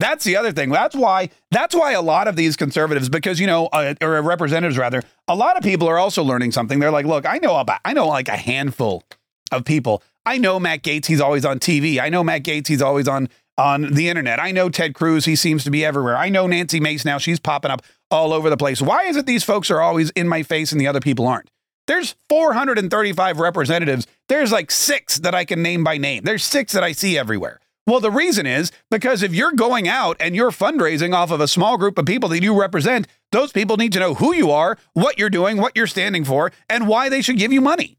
That's 0.00 0.24
the 0.24 0.36
other 0.36 0.52
thing. 0.52 0.70
That's 0.70 0.96
why. 0.96 1.30
That's 1.50 1.74
why 1.74 1.92
a 1.92 2.02
lot 2.02 2.26
of 2.28 2.36
these 2.36 2.56
conservatives, 2.56 3.08
because 3.08 3.38
you 3.38 3.46
know, 3.46 3.66
uh, 3.66 3.94
or 4.00 4.20
representatives 4.22 4.76
rather, 4.76 5.02
a 5.28 5.36
lot 5.36 5.56
of 5.56 5.62
people 5.62 5.88
are 5.88 5.98
also 5.98 6.22
learning 6.22 6.52
something. 6.52 6.78
They're 6.78 6.90
like, 6.90 7.06
look, 7.06 7.26
I 7.26 7.38
know 7.38 7.56
about, 7.56 7.80
I 7.84 7.92
know 7.92 8.08
like 8.08 8.28
a 8.28 8.36
handful 8.36 9.04
of 9.52 9.64
people. 9.64 10.02
I 10.26 10.38
know 10.38 10.58
Matt 10.58 10.82
Gaetz. 10.82 11.06
He's 11.06 11.20
always 11.20 11.44
on 11.44 11.58
TV. 11.58 12.00
I 12.00 12.08
know 12.08 12.24
Matt 12.24 12.42
Gaetz. 12.42 12.66
He's 12.66 12.82
always 12.82 13.06
on 13.08 13.28
on 13.56 13.94
the 13.94 14.08
internet. 14.08 14.40
I 14.40 14.50
know 14.50 14.68
Ted 14.68 14.94
Cruz. 14.94 15.24
He 15.26 15.36
seems 15.36 15.62
to 15.64 15.70
be 15.70 15.84
everywhere. 15.84 16.16
I 16.16 16.28
know 16.28 16.46
Nancy 16.46 16.80
Mace 16.80 17.04
now. 17.04 17.18
She's 17.18 17.38
popping 17.38 17.70
up 17.70 17.82
all 18.10 18.32
over 18.32 18.50
the 18.50 18.56
place. 18.56 18.82
Why 18.82 19.04
is 19.04 19.16
it 19.16 19.26
these 19.26 19.44
folks 19.44 19.70
are 19.70 19.80
always 19.80 20.10
in 20.10 20.28
my 20.28 20.42
face 20.42 20.72
and 20.72 20.80
the 20.80 20.88
other 20.88 21.00
people 21.00 21.26
aren't? 21.26 21.50
There's 21.86 22.14
435 22.28 23.38
representatives. 23.38 24.06
There's 24.28 24.52
like 24.52 24.70
six 24.70 25.18
that 25.18 25.34
I 25.34 25.44
can 25.44 25.62
name 25.62 25.84
by 25.84 25.98
name. 25.98 26.24
There's 26.24 26.44
six 26.44 26.72
that 26.72 26.82
I 26.82 26.92
see 26.92 27.18
everywhere. 27.18 27.60
Well, 27.86 28.00
the 28.00 28.10
reason 28.10 28.46
is 28.46 28.72
because 28.90 29.22
if 29.22 29.34
you're 29.34 29.52
going 29.52 29.86
out 29.86 30.16
and 30.18 30.34
you're 30.34 30.50
fundraising 30.50 31.14
off 31.14 31.30
of 31.30 31.42
a 31.42 31.48
small 31.48 31.76
group 31.76 31.98
of 31.98 32.06
people 32.06 32.30
that 32.30 32.42
you 32.42 32.58
represent, 32.58 33.06
those 33.30 33.52
people 33.52 33.76
need 33.76 33.92
to 33.92 34.00
know 34.00 34.14
who 34.14 34.34
you 34.34 34.50
are, 34.50 34.78
what 34.94 35.18
you're 35.18 35.28
doing, 35.28 35.58
what 35.58 35.76
you're 35.76 35.86
standing 35.86 36.24
for, 36.24 36.50
and 36.70 36.88
why 36.88 37.10
they 37.10 37.20
should 37.20 37.36
give 37.36 37.52
you 37.52 37.60
money. 37.60 37.98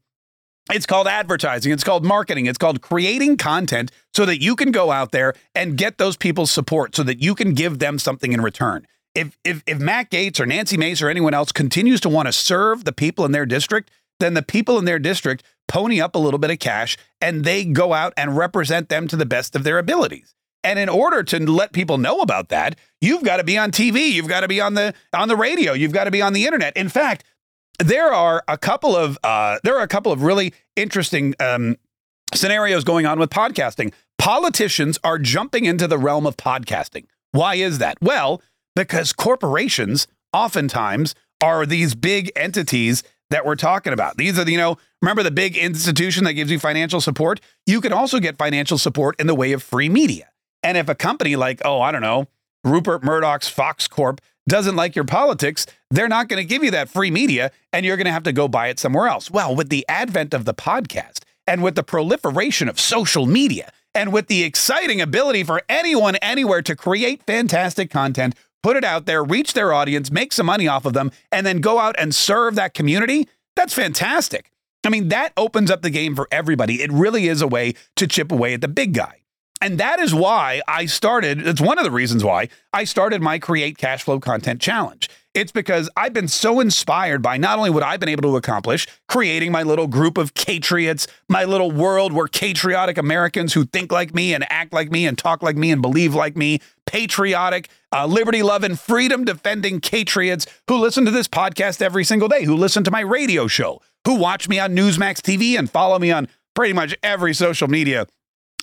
It's 0.72 0.86
called 0.86 1.06
advertising. 1.06 1.70
It's 1.70 1.84
called 1.84 2.04
marketing. 2.04 2.46
It's 2.46 2.58
called 2.58 2.82
creating 2.82 3.36
content 3.36 3.92
so 4.12 4.26
that 4.26 4.42
you 4.42 4.56
can 4.56 4.72
go 4.72 4.90
out 4.90 5.12
there 5.12 5.34
and 5.54 5.78
get 5.78 5.98
those 5.98 6.16
people's 6.16 6.50
support 6.50 6.96
so 6.96 7.04
that 7.04 7.22
you 7.22 7.36
can 7.36 7.54
give 7.54 7.78
them 7.78 8.00
something 8.00 8.32
in 8.32 8.40
return. 8.40 8.88
If, 9.16 9.38
if, 9.44 9.62
if 9.66 9.78
Matt 9.78 10.10
Gaetz 10.10 10.38
or 10.38 10.46
Nancy 10.46 10.76
Mace 10.76 11.00
or 11.00 11.08
anyone 11.08 11.34
else 11.34 11.50
continues 11.50 12.00
to 12.02 12.08
want 12.08 12.26
to 12.26 12.32
serve 12.32 12.84
the 12.84 12.92
people 12.92 13.24
in 13.24 13.32
their 13.32 13.46
district, 13.46 13.90
then 14.20 14.34
the 14.34 14.42
people 14.42 14.78
in 14.78 14.84
their 14.84 14.98
district 14.98 15.42
pony 15.68 16.00
up 16.00 16.14
a 16.14 16.18
little 16.18 16.38
bit 16.38 16.50
of 16.50 16.58
cash 16.58 16.96
and 17.20 17.44
they 17.44 17.64
go 17.64 17.92
out 17.92 18.12
and 18.16 18.36
represent 18.36 18.88
them 18.88 19.08
to 19.08 19.16
the 19.16 19.26
best 19.26 19.56
of 19.56 19.64
their 19.64 19.78
abilities. 19.78 20.34
And 20.62 20.78
in 20.78 20.88
order 20.88 21.22
to 21.22 21.38
let 21.38 21.72
people 21.72 21.96
know 21.96 22.20
about 22.20 22.48
that, 22.48 22.76
you've 23.00 23.22
got 23.22 23.36
to 23.38 23.44
be 23.44 23.56
on 23.56 23.70
TV, 23.70 24.10
you've 24.10 24.28
got 24.28 24.40
to 24.40 24.48
be 24.48 24.60
on 24.60 24.74
the 24.74 24.94
on 25.12 25.28
the 25.28 25.36
radio, 25.36 25.72
you've 25.72 25.92
got 25.92 26.04
to 26.04 26.10
be 26.10 26.20
on 26.20 26.32
the 26.32 26.44
internet. 26.44 26.76
In 26.76 26.88
fact, 26.88 27.24
there 27.78 28.12
are 28.12 28.42
a 28.48 28.58
couple 28.58 28.96
of 28.96 29.18
uh, 29.22 29.58
there 29.62 29.76
are 29.76 29.82
a 29.82 29.88
couple 29.88 30.12
of 30.12 30.22
really 30.22 30.52
interesting 30.74 31.34
um, 31.40 31.76
scenarios 32.34 32.84
going 32.84 33.06
on 33.06 33.18
with 33.18 33.30
podcasting. 33.30 33.92
Politicians 34.18 34.98
are 35.04 35.18
jumping 35.18 35.66
into 35.66 35.86
the 35.86 35.98
realm 35.98 36.26
of 36.26 36.36
podcasting. 36.36 37.06
Why 37.32 37.56
is 37.56 37.78
that? 37.78 37.98
Well, 38.00 38.42
because 38.76 39.12
corporations 39.12 40.06
oftentimes 40.32 41.16
are 41.42 41.66
these 41.66 41.96
big 41.96 42.30
entities 42.36 43.02
that 43.30 43.44
we're 43.44 43.56
talking 43.56 43.92
about. 43.92 44.16
These 44.16 44.38
are 44.38 44.44
the, 44.44 44.52
you 44.52 44.58
know, 44.58 44.78
remember 45.02 45.24
the 45.24 45.32
big 45.32 45.56
institution 45.56 46.22
that 46.24 46.34
gives 46.34 46.50
you 46.50 46.60
financial 46.60 47.00
support? 47.00 47.40
You 47.66 47.80
can 47.80 47.92
also 47.92 48.20
get 48.20 48.38
financial 48.38 48.78
support 48.78 49.18
in 49.18 49.26
the 49.26 49.34
way 49.34 49.52
of 49.52 49.62
free 49.62 49.88
media. 49.88 50.30
And 50.62 50.76
if 50.76 50.88
a 50.88 50.94
company 50.94 51.34
like, 51.34 51.60
oh, 51.64 51.80
I 51.80 51.90
don't 51.90 52.02
know, 52.02 52.28
Rupert 52.62 53.02
Murdoch's 53.02 53.48
Fox 53.48 53.88
Corp 53.88 54.20
doesn't 54.48 54.76
like 54.76 54.94
your 54.94 55.04
politics, 55.04 55.66
they're 55.90 56.08
not 56.08 56.28
going 56.28 56.40
to 56.40 56.48
give 56.48 56.62
you 56.62 56.70
that 56.70 56.88
free 56.88 57.10
media 57.10 57.50
and 57.72 57.84
you're 57.84 57.96
going 57.96 58.06
to 58.06 58.12
have 58.12 58.22
to 58.24 58.32
go 58.32 58.46
buy 58.46 58.68
it 58.68 58.78
somewhere 58.78 59.08
else. 59.08 59.30
Well, 59.30 59.56
with 59.56 59.70
the 59.70 59.84
advent 59.88 60.34
of 60.34 60.44
the 60.44 60.54
podcast 60.54 61.20
and 61.46 61.62
with 61.62 61.74
the 61.74 61.82
proliferation 61.82 62.68
of 62.68 62.78
social 62.78 63.26
media 63.26 63.72
and 63.94 64.12
with 64.12 64.28
the 64.28 64.44
exciting 64.44 65.00
ability 65.00 65.42
for 65.42 65.62
anyone 65.68 66.16
anywhere 66.16 66.62
to 66.62 66.76
create 66.76 67.22
fantastic 67.24 67.90
content, 67.90 68.34
put 68.66 68.76
it 68.76 68.82
out 68.82 69.06
there, 69.06 69.22
reach 69.22 69.52
their 69.52 69.72
audience, 69.72 70.10
make 70.10 70.32
some 70.32 70.46
money 70.46 70.66
off 70.66 70.84
of 70.84 70.92
them, 70.92 71.12
and 71.30 71.46
then 71.46 71.60
go 71.60 71.78
out 71.78 71.94
and 72.00 72.12
serve 72.12 72.56
that 72.56 72.74
community, 72.74 73.28
that's 73.54 73.72
fantastic. 73.72 74.50
I 74.84 74.88
mean, 74.88 75.06
that 75.10 75.32
opens 75.36 75.70
up 75.70 75.82
the 75.82 75.90
game 75.90 76.16
for 76.16 76.26
everybody. 76.32 76.82
It 76.82 76.90
really 76.90 77.28
is 77.28 77.42
a 77.42 77.46
way 77.46 77.74
to 77.94 78.08
chip 78.08 78.32
away 78.32 78.54
at 78.54 78.62
the 78.62 78.66
big 78.66 78.92
guy. 78.92 79.22
And 79.62 79.78
that 79.78 80.00
is 80.00 80.12
why 80.12 80.62
I 80.66 80.86
started, 80.86 81.46
it's 81.46 81.60
one 81.60 81.78
of 81.78 81.84
the 81.84 81.92
reasons 81.92 82.24
why 82.24 82.48
I 82.72 82.82
started 82.82 83.22
my 83.22 83.38
Create 83.38 83.78
Cash 83.78 84.02
Flow 84.02 84.18
Content 84.18 84.60
Challenge. 84.60 85.08
It's 85.36 85.52
because 85.52 85.90
I've 85.98 86.14
been 86.14 86.28
so 86.28 86.60
inspired 86.60 87.20
by 87.20 87.36
not 87.36 87.58
only 87.58 87.68
what 87.68 87.82
I've 87.82 88.00
been 88.00 88.08
able 88.08 88.30
to 88.30 88.36
accomplish, 88.36 88.86
creating 89.06 89.52
my 89.52 89.62
little 89.62 89.86
group 89.86 90.16
of 90.16 90.32
patriots, 90.32 91.06
my 91.28 91.44
little 91.44 91.70
world 91.70 92.14
where 92.14 92.26
patriotic 92.26 92.96
Americans 92.96 93.52
who 93.52 93.66
think 93.66 93.92
like 93.92 94.14
me 94.14 94.32
and 94.32 94.50
act 94.50 94.72
like 94.72 94.90
me 94.90 95.06
and 95.06 95.18
talk 95.18 95.42
like 95.42 95.56
me 95.56 95.70
and 95.70 95.82
believe 95.82 96.14
like 96.14 96.38
me, 96.38 96.60
patriotic, 96.86 97.68
uh, 97.92 98.06
liberty 98.06 98.42
loving, 98.42 98.76
freedom 98.76 99.26
defending 99.26 99.78
patriots 99.78 100.46
who 100.68 100.78
listen 100.78 101.04
to 101.04 101.10
this 101.10 101.28
podcast 101.28 101.82
every 101.82 102.02
single 102.02 102.28
day, 102.28 102.44
who 102.44 102.56
listen 102.56 102.82
to 102.82 102.90
my 102.90 103.00
radio 103.00 103.46
show, 103.46 103.82
who 104.06 104.14
watch 104.14 104.48
me 104.48 104.58
on 104.58 104.74
Newsmax 104.74 105.20
TV 105.20 105.58
and 105.58 105.70
follow 105.70 105.98
me 105.98 106.10
on 106.10 106.28
pretty 106.54 106.72
much 106.72 106.96
every 107.02 107.34
social 107.34 107.68
media 107.68 108.06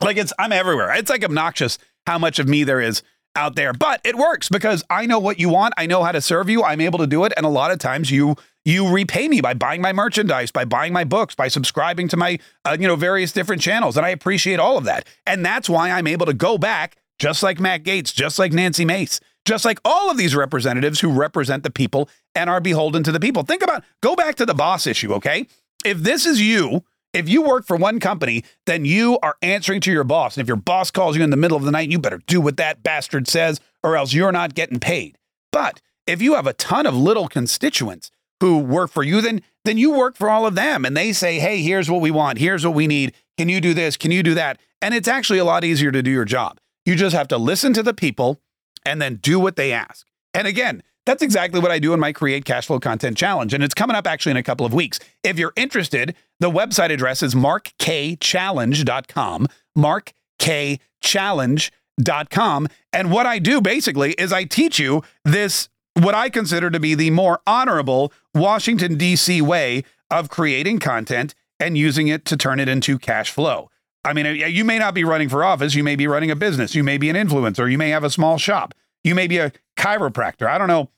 like 0.02 0.18
it's 0.18 0.34
I'm 0.40 0.52
everywhere. 0.52 0.92
It's 0.96 1.12
like 1.12 1.24
obnoxious 1.24 1.78
how 2.08 2.18
much 2.18 2.40
of 2.40 2.48
me 2.48 2.64
there 2.64 2.82
is 2.82 3.04
out 3.36 3.56
there, 3.56 3.74
but 3.74 4.02
it 4.04 4.16
works 4.16 4.50
because 4.50 4.84
I 4.90 5.06
know 5.06 5.20
what 5.20 5.40
you 5.40 5.50
want. 5.50 5.74
I 5.78 5.86
know 5.86 6.04
how 6.04 6.12
to 6.12 6.22
serve 6.22 6.50
you. 6.50 6.64
I'm 6.64 6.82
able 6.82 7.00
to 7.00 7.08
do 7.08 7.24
it, 7.26 7.34
and 7.36 7.46
a 7.46 7.50
lot 7.50 7.72
of 7.72 7.80
times 7.80 8.12
you 8.12 8.36
you 8.66 8.90
repay 8.90 9.28
me 9.28 9.42
by 9.42 9.54
buying 9.54 9.82
my 9.82 9.92
merchandise, 9.92 10.52
by 10.52 10.66
buying 10.66 10.94
my 10.94 11.04
books, 11.04 11.36
by 11.36 11.48
subscribing 11.48 12.08
to 12.10 12.18
my 12.18 12.40
uh, 12.66 12.78
you 12.80 12.88
know 12.88 12.96
various 12.96 13.32
different 13.32 13.62
channels, 13.62 13.98
and 13.98 14.06
I 14.06 14.10
appreciate 14.10 14.60
all 14.60 14.78
of 14.78 14.86
that. 14.86 15.06
And 15.26 15.46
that's 15.46 15.70
why 15.70 15.92
I'm 15.92 16.08
able 16.08 16.26
to 16.26 16.34
go 16.34 16.58
back, 16.58 16.98
just 17.20 17.44
like 17.44 17.60
Matt 17.60 17.84
Gaetz, 17.84 18.14
just 18.14 18.40
like 18.40 18.54
Nancy 18.54 18.86
Mace, 18.86 19.20
just 19.46 19.66
like 19.66 19.80
all 19.84 20.10
of 20.10 20.18
these 20.18 20.36
representatives 20.36 21.00
who 21.00 21.12
represent 21.12 21.64
the 21.64 21.72
people 21.72 22.10
and 22.36 22.50
are 22.50 22.62
beholden 22.62 23.04
to 23.04 23.12
the 23.12 23.20
people. 23.20 23.44
Think 23.44 23.64
about 23.64 23.84
go 24.02 24.16
back 24.16 24.36
to 24.36 24.46
the 24.46 24.54
boss 24.54 24.88
issue, 24.88 25.14
okay? 25.14 25.48
If 25.86 26.00
this 26.00 26.26
is 26.26 26.40
you 26.40 26.84
if 27.14 27.30
you 27.30 27.42
work 27.42 27.66
for 27.66 27.78
one 27.78 28.00
company, 28.00 28.44
then 28.66 28.86
you 28.86 29.20
are 29.22 29.38
answering 29.42 29.82
to 29.82 29.92
your 29.92 30.04
boss. 30.04 30.36
And 30.36 30.42
if 30.42 30.48
your 30.48 30.58
boss 30.58 30.92
calls 30.92 31.16
you 31.16 31.24
in 31.24 31.30
the 31.30 31.38
middle 31.38 31.58
of 31.58 31.64
the 31.64 31.72
night, 31.72 31.90
you 31.90 32.00
better 32.00 32.22
do 32.26 32.42
what 32.42 32.58
that 32.58 32.84
bastard 32.84 33.28
says, 33.28 33.60
or 33.84 33.96
else 33.96 34.14
you're 34.14 34.32
not 34.32 34.56
getting 34.56 34.80
paid. 34.80 35.18
But 35.52 35.82
if 36.08 36.22
you 36.22 36.34
have 36.34 36.48
a 36.48 36.54
ton 36.54 36.86
of 36.86 36.96
little 36.96 37.28
constituents 37.28 38.12
who 38.40 38.58
work 38.58 38.92
for 38.92 39.04
you, 39.04 39.22
then 39.22 39.42
then 39.64 39.78
you 39.78 39.92
work 39.92 40.18
for 40.18 40.30
all 40.30 40.46
of 40.46 40.56
them 40.56 40.84
and 40.84 40.98
they 40.98 41.14
say, 41.14 41.40
hey, 41.40 41.62
here's 41.62 41.90
what 41.90 42.02
we 42.02 42.12
want, 42.12 42.38
here's 42.38 42.66
what 42.66 42.76
we 42.76 42.88
need. 42.88 43.14
Can 43.38 43.48
you 43.48 43.62
do 43.62 43.74
this? 43.74 43.96
Can 43.96 44.12
you 44.12 44.22
do 44.22 44.34
that? 44.34 44.60
And 44.82 44.94
it's 44.94 45.08
actually 45.08 45.40
a 45.40 45.46
lot 45.46 45.64
easier 45.64 45.92
to 45.92 46.04
do 46.04 46.12
your 46.12 46.26
job. 46.26 46.60
You 46.86 46.96
just 46.96 47.16
have 47.16 47.30
to 47.30 47.38
listen 47.38 47.72
to 47.74 47.84
the 47.84 47.94
people 47.94 48.42
and 48.86 49.02
then 49.02 49.16
do 49.16 49.40
what 49.40 49.56
they 49.56 49.72
ask. 49.72 50.06
And 50.34 50.46
again, 50.46 50.84
that's 51.06 51.22
exactly 51.22 51.60
what 51.60 51.72
I 51.72 51.80
do 51.80 51.94
in 51.94 52.00
my 52.00 52.12
Create 52.12 52.46
Cash 52.46 52.68
Flow 52.68 52.80
Content 52.80 53.18
Challenge. 53.18 53.54
And 53.54 53.64
it's 53.64 53.74
coming 53.74 53.96
up 53.96 54.08
actually 54.08 54.32
in 54.32 54.38
a 54.38 54.44
couple 54.44 54.66
of 54.66 54.74
weeks. 54.74 55.00
If 55.24 55.38
you're 55.38 55.54
interested, 55.56 56.16
the 56.44 56.52
website 56.52 56.92
address 56.92 57.24
is 57.24 57.34
markkchallenge.com. 57.34 59.48
Markkchallenge.com. 59.78 62.68
And 62.92 63.12
what 63.12 63.26
I 63.26 63.40
do 63.40 63.62
basically 63.62 64.12
is 64.12 64.34
I 64.34 64.44
teach 64.44 64.78
you 64.78 65.04
this, 65.24 65.70
what 65.94 66.14
I 66.14 66.30
consider 66.30 66.70
to 66.70 66.82
be 66.82 66.96
the 66.96 67.12
more 67.12 67.40
honorable 67.48 68.12
Washington, 68.36 68.98
D.C. 68.98 69.42
way 69.42 69.86
of 70.12 70.28
creating 70.28 70.80
content 70.80 71.34
and 71.62 71.78
using 71.78 72.10
it 72.10 72.26
to 72.26 72.36
turn 72.36 72.60
it 72.60 72.68
into 72.68 73.00
cash 73.00 73.32
flow. 73.32 73.70
I 74.04 74.12
mean, 74.12 74.26
uh, 74.26 74.32
you 74.32 74.66
may 74.66 74.78
not 74.78 74.94
be 74.94 75.06
running 75.06 75.30
for 75.30 75.46
office. 75.46 75.76
You 75.76 75.84
may 75.86 75.96
be 75.96 76.08
running 76.08 76.30
a 76.30 76.36
business. 76.36 76.76
You 76.76 76.84
may 76.84 76.98
be 76.98 77.10
an 77.10 77.16
influencer. 77.16 77.72
You 77.72 77.78
may 77.78 77.92
have 77.92 78.04
a 78.04 78.10
small 78.10 78.38
shop. 78.38 78.74
You 79.06 79.16
may 79.16 79.28
be 79.28 79.38
a 79.38 79.54
chiropractor. 79.78 80.48
I 80.48 80.58
don't 80.58 80.68
know. 80.68 80.90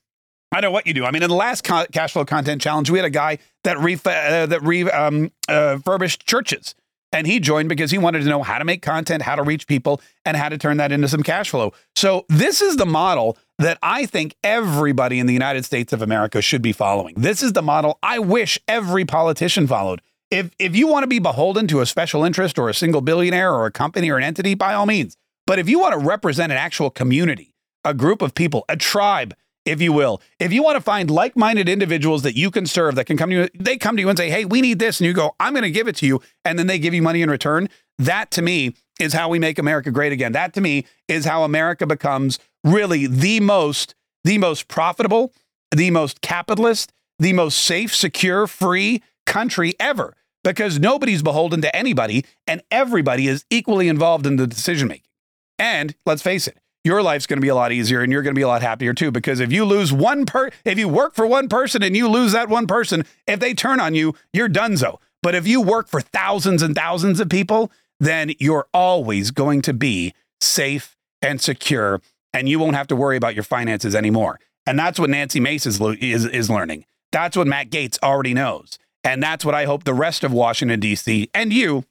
I 0.55 0.61
know 0.61 0.71
what 0.71 0.87
you 0.87 0.93
do. 0.93 1.03
I 1.03 1.11
mean, 1.11 1.21
in 1.21 1.29
the 1.29 1.35
last 1.35 1.65
co- 1.65 1.85
cash 1.91 2.13
flow 2.13 2.23
content 2.23 2.61
challenge, 2.61 2.89
we 2.89 2.97
had 2.97 3.03
a 3.03 3.09
guy 3.09 3.39
that 3.65 3.77
ref- 3.77 4.07
uh, 4.07 4.45
that 4.45 4.63
re- 4.63 4.89
um, 4.89 5.29
uh, 5.49 5.73
refurbished 5.75 6.25
churches, 6.25 6.75
and 7.11 7.27
he 7.27 7.41
joined 7.41 7.67
because 7.67 7.91
he 7.91 7.97
wanted 7.97 8.23
to 8.23 8.29
know 8.29 8.41
how 8.41 8.57
to 8.57 8.63
make 8.63 8.81
content, 8.81 9.21
how 9.21 9.35
to 9.35 9.43
reach 9.43 9.67
people, 9.67 9.99
and 10.23 10.37
how 10.37 10.47
to 10.47 10.57
turn 10.57 10.77
that 10.77 10.93
into 10.93 11.09
some 11.09 11.23
cash 11.23 11.49
flow. 11.49 11.73
So 11.97 12.25
this 12.29 12.61
is 12.61 12.77
the 12.77 12.85
model 12.85 13.37
that 13.59 13.77
I 13.83 14.05
think 14.05 14.37
everybody 14.45 15.19
in 15.19 15.27
the 15.27 15.33
United 15.33 15.65
States 15.65 15.91
of 15.91 16.01
America 16.01 16.41
should 16.41 16.61
be 16.61 16.71
following. 16.71 17.15
This 17.17 17.43
is 17.43 17.51
the 17.51 17.61
model 17.61 17.99
I 18.01 18.19
wish 18.19 18.57
every 18.65 19.03
politician 19.03 19.67
followed. 19.67 20.01
If 20.31 20.51
if 20.57 20.73
you 20.73 20.87
want 20.87 21.03
to 21.03 21.07
be 21.07 21.19
beholden 21.19 21.67
to 21.67 21.81
a 21.81 21.85
special 21.85 22.23
interest 22.23 22.57
or 22.57 22.69
a 22.69 22.73
single 22.73 23.01
billionaire 23.01 23.53
or 23.53 23.65
a 23.65 23.71
company 23.71 24.09
or 24.09 24.15
an 24.15 24.23
entity, 24.23 24.53
by 24.53 24.73
all 24.73 24.85
means. 24.85 25.17
But 25.45 25.59
if 25.59 25.67
you 25.67 25.79
want 25.79 25.99
to 25.99 25.99
represent 25.99 26.53
an 26.53 26.57
actual 26.57 26.89
community 26.89 27.51
a 27.83 27.93
group 27.93 28.21
of 28.21 28.33
people, 28.33 28.65
a 28.67 28.75
tribe, 28.75 29.35
if 29.65 29.81
you 29.81 29.91
will. 29.91 30.21
If 30.39 30.53
you 30.53 30.63
want 30.63 30.77
to 30.77 30.81
find 30.81 31.09
like 31.09 31.35
minded 31.35 31.67
individuals 31.67 32.21
that 32.21 32.37
you 32.37 32.51
can 32.51 32.65
serve, 32.65 32.95
that 32.95 33.05
can 33.05 33.17
come 33.17 33.29
to 33.31 33.35
you, 33.35 33.49
they 33.57 33.77
come 33.77 33.95
to 33.97 34.01
you 34.01 34.09
and 34.09 34.17
say, 34.17 34.29
Hey, 34.29 34.45
we 34.45 34.61
need 34.61 34.79
this. 34.79 34.99
And 34.99 35.07
you 35.07 35.13
go, 35.13 35.35
I'm 35.39 35.53
going 35.53 35.63
to 35.63 35.71
give 35.71 35.87
it 35.87 35.95
to 35.97 36.05
you. 36.05 36.21
And 36.43 36.57
then 36.57 36.67
they 36.67 36.79
give 36.79 36.93
you 36.93 37.01
money 37.01 37.21
in 37.21 37.29
return. 37.29 37.69
That 37.97 38.31
to 38.31 38.41
me 38.41 38.75
is 38.99 39.13
how 39.13 39.29
we 39.29 39.39
make 39.39 39.59
America 39.59 39.91
great 39.91 40.13
again. 40.13 40.31
That 40.33 40.53
to 40.53 40.61
me 40.61 40.85
is 41.07 41.25
how 41.25 41.43
America 41.43 41.85
becomes 41.85 42.39
really 42.63 43.07
the 43.07 43.39
most, 43.39 43.95
the 44.23 44.37
most 44.37 44.67
profitable, 44.67 45.33
the 45.71 45.91
most 45.91 46.21
capitalist, 46.21 46.91
the 47.19 47.33
most 47.33 47.57
safe, 47.57 47.93
secure, 47.93 48.47
free 48.47 49.01
country 49.25 49.73
ever 49.79 50.15
because 50.43 50.79
nobody's 50.79 51.23
beholden 51.23 51.61
to 51.61 51.75
anybody 51.75 52.23
and 52.45 52.61
everybody 52.69 53.27
is 53.27 53.45
equally 53.49 53.87
involved 53.87 54.27
in 54.27 54.35
the 54.35 54.47
decision 54.47 54.87
making. 54.87 55.09
And 55.57 55.95
let's 56.05 56.21
face 56.21 56.47
it, 56.47 56.57
your 56.85 57.01
life's 57.01 57.25
going 57.25 57.37
to 57.37 57.41
be 57.41 57.49
a 57.49 57.55
lot 57.55 57.71
easier 57.71 58.01
and 58.01 58.11
you're 58.11 58.21
going 58.21 58.33
to 58.33 58.39
be 58.39 58.43
a 58.43 58.47
lot 58.47 58.61
happier 58.61 58.93
too 58.93 59.11
because 59.11 59.39
if 59.39 59.51
you 59.51 59.65
lose 59.65 59.91
one 59.91 60.25
per 60.25 60.49
if 60.63 60.77
you 60.77 60.87
work 60.87 61.15
for 61.15 61.25
one 61.25 61.49
person 61.49 61.83
and 61.83 61.97
you 61.97 62.07
lose 62.07 62.31
that 62.31 62.47
one 62.47 62.67
person 62.67 63.03
if 63.27 63.39
they 63.39 63.53
turn 63.53 63.79
on 63.79 63.95
you 63.95 64.15
you're 64.31 64.47
donezo. 64.47 64.99
But 65.21 65.33
if 65.35 65.47
you 65.47 65.59
work 65.59 65.87
for 65.87 65.99
thousands 65.99 66.61
and 66.61 66.75
thousands 66.75 67.19
of 67.19 67.27
people 67.27 67.71
then 67.99 68.31
you're 68.39 68.67
always 68.73 69.31
going 69.31 69.61
to 69.63 69.73
be 69.73 70.13
safe 70.39 70.95
and 71.21 71.41
secure 71.41 72.01
and 72.33 72.47
you 72.47 72.59
won't 72.59 72.75
have 72.75 72.87
to 72.87 72.95
worry 72.95 73.17
about 73.17 73.33
your 73.33 73.43
finances 73.43 73.95
anymore. 73.95 74.39
And 74.65 74.77
that's 74.77 74.99
what 74.99 75.09
Nancy 75.09 75.39
Mace 75.39 75.65
is, 75.65 75.79
is, 75.81 76.25
is 76.25 76.49
learning. 76.49 76.85
That's 77.11 77.37
what 77.37 77.47
Matt 77.47 77.69
Gaetz 77.69 77.97
already 78.03 78.33
knows. 78.33 78.77
And 79.03 79.23
that's 79.23 79.45
what 79.45 79.55
I 79.55 79.65
hope 79.65 79.85
the 79.85 79.93
rest 79.93 80.23
of 80.23 80.33
Washington 80.33 80.79
D.C. 80.79 81.29
and 81.33 81.53
you 81.53 81.85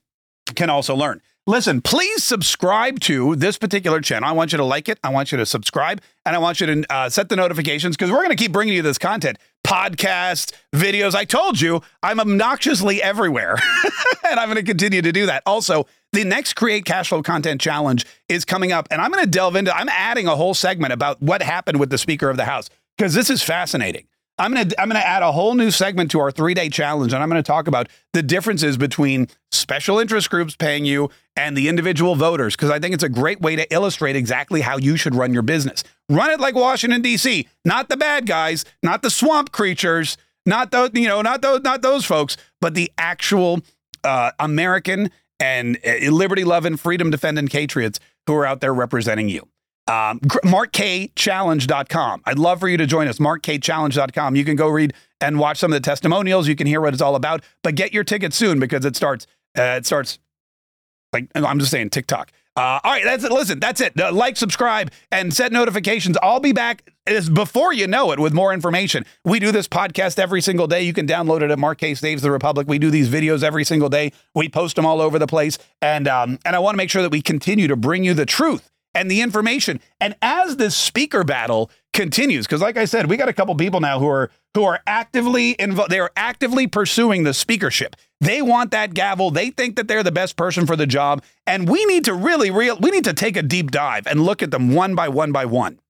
can 0.55 0.69
also 0.69 0.95
learn 0.95 1.23
Listen, 1.47 1.83
please 1.83 2.25
subscribe 2.25 3.01
to 3.01 3.37
this 3.37 3.59
particular 3.59 4.01
channel. 4.01 4.27
I 4.27 4.33
want 4.33 4.53
you 4.53 4.57
to 4.57 4.65
like 4.65 4.89
it. 4.89 4.99
I 5.05 5.11
want 5.11 5.31
you 5.31 5.37
to 5.37 5.45
subscribe 5.45 6.01
and 6.25 6.35
I 6.35 6.39
want 6.39 6.59
you 6.59 6.67
to 6.67 6.85
uh, 6.91 7.11
set 7.11 7.29
the 7.29 7.37
notifications 7.37 7.97
because 7.97 8.11
we're 8.11 8.25
going 8.25 8.31
to 8.31 8.37
keep 8.37 8.51
bringing 8.51 8.73
you 8.73 8.81
this 8.81 8.97
content. 8.97 9.37
podcasts, 9.63 10.53
videos. 10.75 11.15
I 11.15 11.27
told 11.27 11.61
you 11.61 11.83
I'm 12.03 12.19
obnoxiously 12.19 13.03
everywhere, 13.03 13.59
and 14.31 14.41
I'm 14.41 14.49
going 14.49 14.57
to 14.57 14.63
continue 14.63 15.03
to 15.03 15.13
do 15.13 15.27
that. 15.27 15.43
Also, 15.45 15.87
the 16.13 16.25
next 16.25 16.55
Create 16.55 16.87
Cashflow 16.87 17.23
Content 17.23 17.61
Challenge 17.61 18.07
is 18.31 18.47
coming 18.47 18.73
up, 18.73 18.89
and 18.91 19.03
I'm 19.03 19.11
going 19.11 19.25
to 19.25 19.31
delve 19.31 19.57
into. 19.57 19.75
I'm 19.77 19.91
adding 19.91 20.27
a 20.27 20.37
whole 20.37 20.55
segment 20.55 20.95
about 20.95 21.21
what 21.21 21.43
happened 21.43 21.79
with 21.79 21.91
the 21.91 21.99
Speaker 21.99 22.31
of 22.31 22.39
the 22.39 22.47
House 22.47 22.71
because 22.97 23.13
this 23.13 23.29
is 23.29 23.43
fascinating. 23.43 24.07
I'm 24.37 24.53
gonna 24.53 24.71
I'm 24.79 24.89
gonna 24.89 24.99
add 24.99 25.23
a 25.23 25.31
whole 25.31 25.55
new 25.55 25.71
segment 25.71 26.11
to 26.11 26.21
our 26.21 26.33
three 26.33 26.55
day 26.55 26.69
challenge, 26.69 27.13
and 27.13 27.23
I'm 27.23 27.29
gonna 27.29 27.43
talk 27.43 27.69
about 27.69 27.89
the 28.13 28.23
differences 28.23 28.77
between 28.77 29.29
special 29.53 30.01
interest 30.01 30.29
groups 30.29 30.57
paying 30.57 30.85
you 30.85 31.11
and 31.37 31.57
the 31.57 31.69
individual 31.69 32.17
voters, 32.17 32.57
because 32.57 32.71
I 32.71 32.81
think 32.81 32.95
it's 32.95 33.05
a 33.05 33.09
great 33.09 33.41
way 33.41 33.55
to 33.55 33.73
illustrate 33.73 34.17
exactly 34.17 34.61
how 34.61 34.77
you 34.77 34.97
should 34.97 35.15
run 35.15 35.33
your 35.33 35.43
business. 35.43 35.85
Run 36.09 36.31
it 36.31 36.41
like 36.41 36.55
Washington 36.55 37.01
D.C., 37.01 37.49
not 37.65 37.89
the 37.89 37.97
bad 37.97 38.27
guys, 38.27 38.65
not 38.83 39.03
the 39.03 39.11
swamp 39.11 39.53
creatures, 39.53 40.17
not 40.45 40.73
those 40.73 40.91
you 40.95 41.07
know, 41.07 41.23
not 41.23 41.41
those 41.41 41.63
not 41.63 41.83
those 41.83 42.05
folks, 42.05 42.37
but 42.61 42.75
the 42.75 42.91
actual 42.99 43.61
uh, 44.03 44.33
American 44.41 45.11
and 45.39 45.79
uh, 45.87 46.11
liberty 46.11 46.45
loving, 46.45 46.77
freedom 46.77 47.11
defending 47.11 47.49
patriots 47.49 48.01
who 48.27 48.35
are 48.35 48.47
out 48.47 48.61
there 48.61 48.75
representing 48.75 49.29
you. 49.29 49.49
Um, 49.87 50.21
MarkKChallenge.com. 50.21 52.23
I'd 52.25 52.39
love 52.39 52.61
for 52.61 52.69
you 52.69 52.77
to 52.77 52.87
join 52.87 53.09
us. 53.09 53.19
MarkKChallenge.com. 53.19 54.37
You 54.37 54.45
can 54.45 54.57
go 54.57 54.69
read 54.69 54.95
and 55.21 55.39
watch 55.39 55.59
some 55.59 55.73
of 55.73 55.77
the 55.77 55.85
testimonials. 55.85 56.49
You 56.49 56.57
can 56.57 56.67
hear 56.67 56.81
what 56.81 56.95
it's 56.95 57.03
all 57.03 57.17
about. 57.17 57.43
But 57.63 57.75
get 57.75 57.93
your 57.93 58.05
ticket 58.05 58.33
soon 58.33 58.59
because 58.59 58.85
it 58.85 58.97
starts. 58.97 59.27
Uh, 59.57 59.79
it 59.79 59.87
starts. 59.87 60.19
Like 61.13 61.29
I'm 61.35 61.59
just 61.59 61.71
saying, 61.71 61.91
TikTok. 61.91 62.33
Uh, 62.57 62.79
all 62.85 62.93
right, 62.93 63.03
that's 63.03 63.25
it. 63.25 63.33
Listen, 63.33 63.59
that's 63.59 63.81
it. 63.81 64.01
Uh, 64.01 64.13
like, 64.13 64.37
subscribe, 64.37 64.93
and 65.11 65.35
set 65.35 65.51
notifications. 65.51 66.17
I'll 66.23 66.39
be 66.39 66.53
back 66.53 66.89
as 67.05 67.29
before 67.29 67.73
you 67.73 67.89
know 67.89 68.13
it 68.13 68.21
with 68.21 68.33
more 68.33 68.55
information. 68.55 69.05
We 69.25 69.41
do 69.41 69.51
this 69.51 69.67
podcast 69.67 70.21
every 70.21 70.41
single 70.41 70.69
day. 70.69 70.83
You 70.83 70.93
can 70.93 71.05
download 71.05 71.43
it 71.43 71.51
at 71.51 71.79
Kaye 71.79 71.95
Saves 71.95 72.23
the 72.23 72.31
Republic. 72.31 72.69
We 72.69 72.79
do 72.79 72.91
these 72.91 73.09
videos 73.09 73.43
every 73.43 73.65
single 73.65 73.89
day. 73.89 74.13
We 74.37 74.49
post 74.49 74.77
them 74.77 74.87
all 74.87 75.01
over 75.01 75.19
the 75.19 75.27
place, 75.27 75.59
and 75.83 76.07
um, 76.07 76.39
and 76.45 76.55
I 76.55 76.61
want 76.61 76.75
to 76.75 76.77
make 76.77 76.91
sure 76.91 77.03
that 77.03 77.11
we 77.11 77.23
continue 77.23 77.67
to 77.67 77.77
bring 77.77 78.05
you 78.05 78.15
the 78.15 78.27
truth 78.27 78.71
and 78.95 79.11
the 79.11 79.21
information. 79.21 79.81
And 80.01 80.15
as 80.23 80.57
this 80.57 80.77
speaker 80.77 81.25
battle 81.25 81.71
continues, 81.93 82.47
because 82.47 82.61
like 82.61 82.77
I 82.77 82.85
said, 82.85 83.09
we 83.09 83.17
got 83.17 83.29
a 83.29 83.33
couple 83.33 83.55
people 83.55 83.81
now 83.81 83.99
who 83.99 84.09
are 84.09 84.31
who 84.55 84.65
are 84.65 84.81
actively 84.87 85.57
involved. 85.59 85.91
They 85.91 86.01
are 86.01 86.13
actively 86.17 86.67
pursuing 86.67 87.25
the 87.25 87.35
speakership. 87.35 87.97
They 88.21 88.41
want 88.41 88.71
that 88.71 88.95
gavel. 88.95 89.31
They 89.31 89.51
think 89.51 89.77
that 89.77 89.89
they're 89.89 90.03
the 90.03 90.13
best 90.13 90.37
person 90.37 90.67
for 90.67 90.77
the 90.77 90.87
job. 90.87 91.23
And 91.47 91.69
we 91.69 91.85
need 91.87 92.05
to 92.05 92.15
really 92.15 92.51
real 92.51 92.79
we 92.79 92.91
need 92.91 93.05
to 93.05 93.15
take 93.15 93.37
a 93.37 93.43
deep 93.43 93.71
dive 93.71 94.07
and 94.07 94.21
look 94.21 94.43
at 94.43 94.51
them 94.51 94.75
one 94.75 94.95
by 94.95 95.09
one 95.09 95.33
by 95.33 95.45
one 95.45 95.81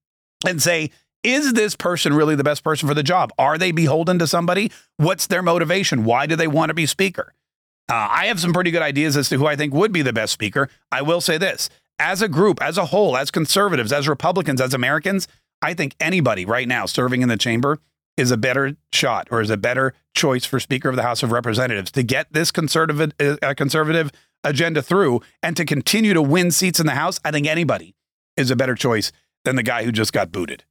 and 0.46 0.62
say, 0.62 0.90
is 1.22 1.54
this 1.54 1.74
person 1.74 2.12
really 2.12 2.34
the 2.34 2.44
best 2.44 2.62
person 2.62 2.88
for 2.88 2.94
the 2.94 3.02
job? 3.02 3.32
Are 3.38 3.56
they 3.56 3.72
beholden 3.72 4.18
to 4.18 4.26
somebody? 4.26 4.70
What's 4.98 5.26
their 5.26 5.42
motivation? 5.42 6.04
Why 6.04 6.26
do 6.26 6.36
they 6.36 6.46
want 6.46 6.70
to 6.70 6.74
be 6.74 6.86
speaker? 6.86 7.34
Uh, 7.90 8.08
I 8.10 8.26
have 8.26 8.40
some 8.40 8.52
pretty 8.52 8.70
good 8.70 8.82
ideas 8.82 9.16
as 9.16 9.28
to 9.28 9.36
who 9.36 9.46
I 9.46 9.56
think 9.56 9.74
would 9.74 9.92
be 9.92 10.02
the 10.02 10.12
best 10.12 10.32
speaker. 10.32 10.70
I 10.90 11.02
will 11.02 11.20
say 11.20 11.38
this 11.38 11.68
as 11.98 12.22
a 12.22 12.28
group, 12.28 12.62
as 12.62 12.78
a 12.78 12.86
whole, 12.86 13.16
as 13.16 13.30
conservatives, 13.30 13.92
as 13.92 14.08
Republicans, 14.08 14.60
as 14.60 14.74
Americans, 14.74 15.28
I 15.62 15.74
think 15.74 15.94
anybody 16.00 16.44
right 16.44 16.68
now 16.68 16.86
serving 16.86 17.22
in 17.22 17.28
the 17.28 17.36
chamber 17.36 17.78
is 18.16 18.30
a 18.30 18.36
better 18.36 18.76
shot 18.92 19.28
or 19.30 19.40
is 19.40 19.50
a 19.50 19.56
better 19.56 19.94
choice 20.14 20.44
for 20.44 20.60
Speaker 20.60 20.88
of 20.88 20.96
the 20.96 21.02
House 21.02 21.22
of 21.22 21.32
Representatives 21.32 21.90
to 21.92 22.02
get 22.02 22.32
this 22.32 22.50
conservative 22.50 23.12
uh, 23.20 23.54
conservative 23.56 24.10
agenda 24.44 24.82
through 24.82 25.20
and 25.42 25.56
to 25.56 25.64
continue 25.64 26.14
to 26.14 26.22
win 26.22 26.50
seats 26.50 26.78
in 26.78 26.86
the 26.86 26.92
House. 26.92 27.18
I 27.24 27.30
think 27.30 27.46
anybody 27.46 27.94
is 28.36 28.50
a 28.50 28.56
better 28.56 28.74
choice 28.74 29.10
than 29.44 29.56
the 29.56 29.62
guy 29.62 29.84
who 29.84 29.92
just 29.92 30.12
got 30.12 30.30
booted. 30.30 30.64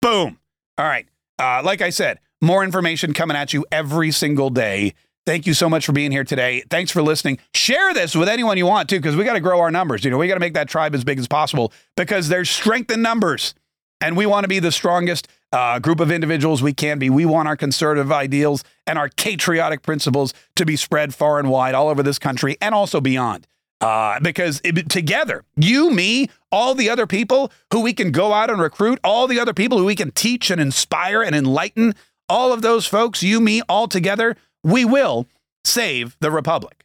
Boom. 0.00 0.38
All 0.76 0.86
right. 0.86 1.06
Uh, 1.38 1.62
like 1.64 1.80
I 1.80 1.90
said, 1.90 2.18
more 2.40 2.64
information 2.64 3.12
coming 3.12 3.36
at 3.36 3.52
you 3.52 3.64
every 3.70 4.10
single 4.10 4.50
day. 4.50 4.94
Thank 5.28 5.46
you 5.46 5.52
so 5.52 5.68
much 5.68 5.84
for 5.84 5.92
being 5.92 6.10
here 6.10 6.24
today. 6.24 6.62
Thanks 6.70 6.90
for 6.90 7.02
listening. 7.02 7.38
Share 7.52 7.92
this 7.92 8.14
with 8.14 8.30
anyone 8.30 8.56
you 8.56 8.64
want 8.64 8.88
to, 8.88 8.96
because 8.96 9.14
we 9.14 9.24
got 9.24 9.34
to 9.34 9.40
grow 9.40 9.60
our 9.60 9.70
numbers. 9.70 10.02
You 10.02 10.10
know, 10.10 10.16
we 10.16 10.26
got 10.26 10.36
to 10.36 10.40
make 10.40 10.54
that 10.54 10.70
tribe 10.70 10.94
as 10.94 11.04
big 11.04 11.18
as 11.18 11.28
possible 11.28 11.70
because 11.98 12.28
there's 12.28 12.48
strength 12.48 12.90
in 12.90 13.02
numbers. 13.02 13.52
And 14.00 14.16
we 14.16 14.24
want 14.24 14.44
to 14.44 14.48
be 14.48 14.58
the 14.58 14.72
strongest 14.72 15.28
uh, 15.52 15.80
group 15.80 16.00
of 16.00 16.10
individuals 16.10 16.62
we 16.62 16.72
can 16.72 16.98
be. 16.98 17.10
We 17.10 17.26
want 17.26 17.46
our 17.46 17.58
conservative 17.58 18.10
ideals 18.10 18.64
and 18.86 18.98
our 18.98 19.10
patriotic 19.18 19.82
principles 19.82 20.32
to 20.56 20.64
be 20.64 20.76
spread 20.76 21.14
far 21.14 21.38
and 21.38 21.50
wide 21.50 21.74
all 21.74 21.90
over 21.90 22.02
this 22.02 22.18
country 22.18 22.56
and 22.62 22.74
also 22.74 22.98
beyond. 22.98 23.46
Uh, 23.82 24.18
because 24.20 24.62
it, 24.64 24.88
together, 24.88 25.44
you, 25.56 25.90
me, 25.90 26.30
all 26.50 26.74
the 26.74 26.88
other 26.88 27.06
people 27.06 27.52
who 27.70 27.82
we 27.82 27.92
can 27.92 28.12
go 28.12 28.32
out 28.32 28.48
and 28.48 28.62
recruit, 28.62 28.98
all 29.04 29.26
the 29.26 29.38
other 29.38 29.52
people 29.52 29.76
who 29.76 29.84
we 29.84 29.94
can 29.94 30.10
teach 30.10 30.50
and 30.50 30.58
inspire 30.58 31.22
and 31.22 31.36
enlighten, 31.36 31.94
all 32.30 32.50
of 32.50 32.62
those 32.62 32.86
folks, 32.86 33.22
you, 33.22 33.40
me, 33.40 33.60
all 33.68 33.88
together, 33.88 34.36
we 34.68 34.84
will 34.84 35.26
save 35.64 36.16
the 36.20 36.30
republic. 36.30 36.84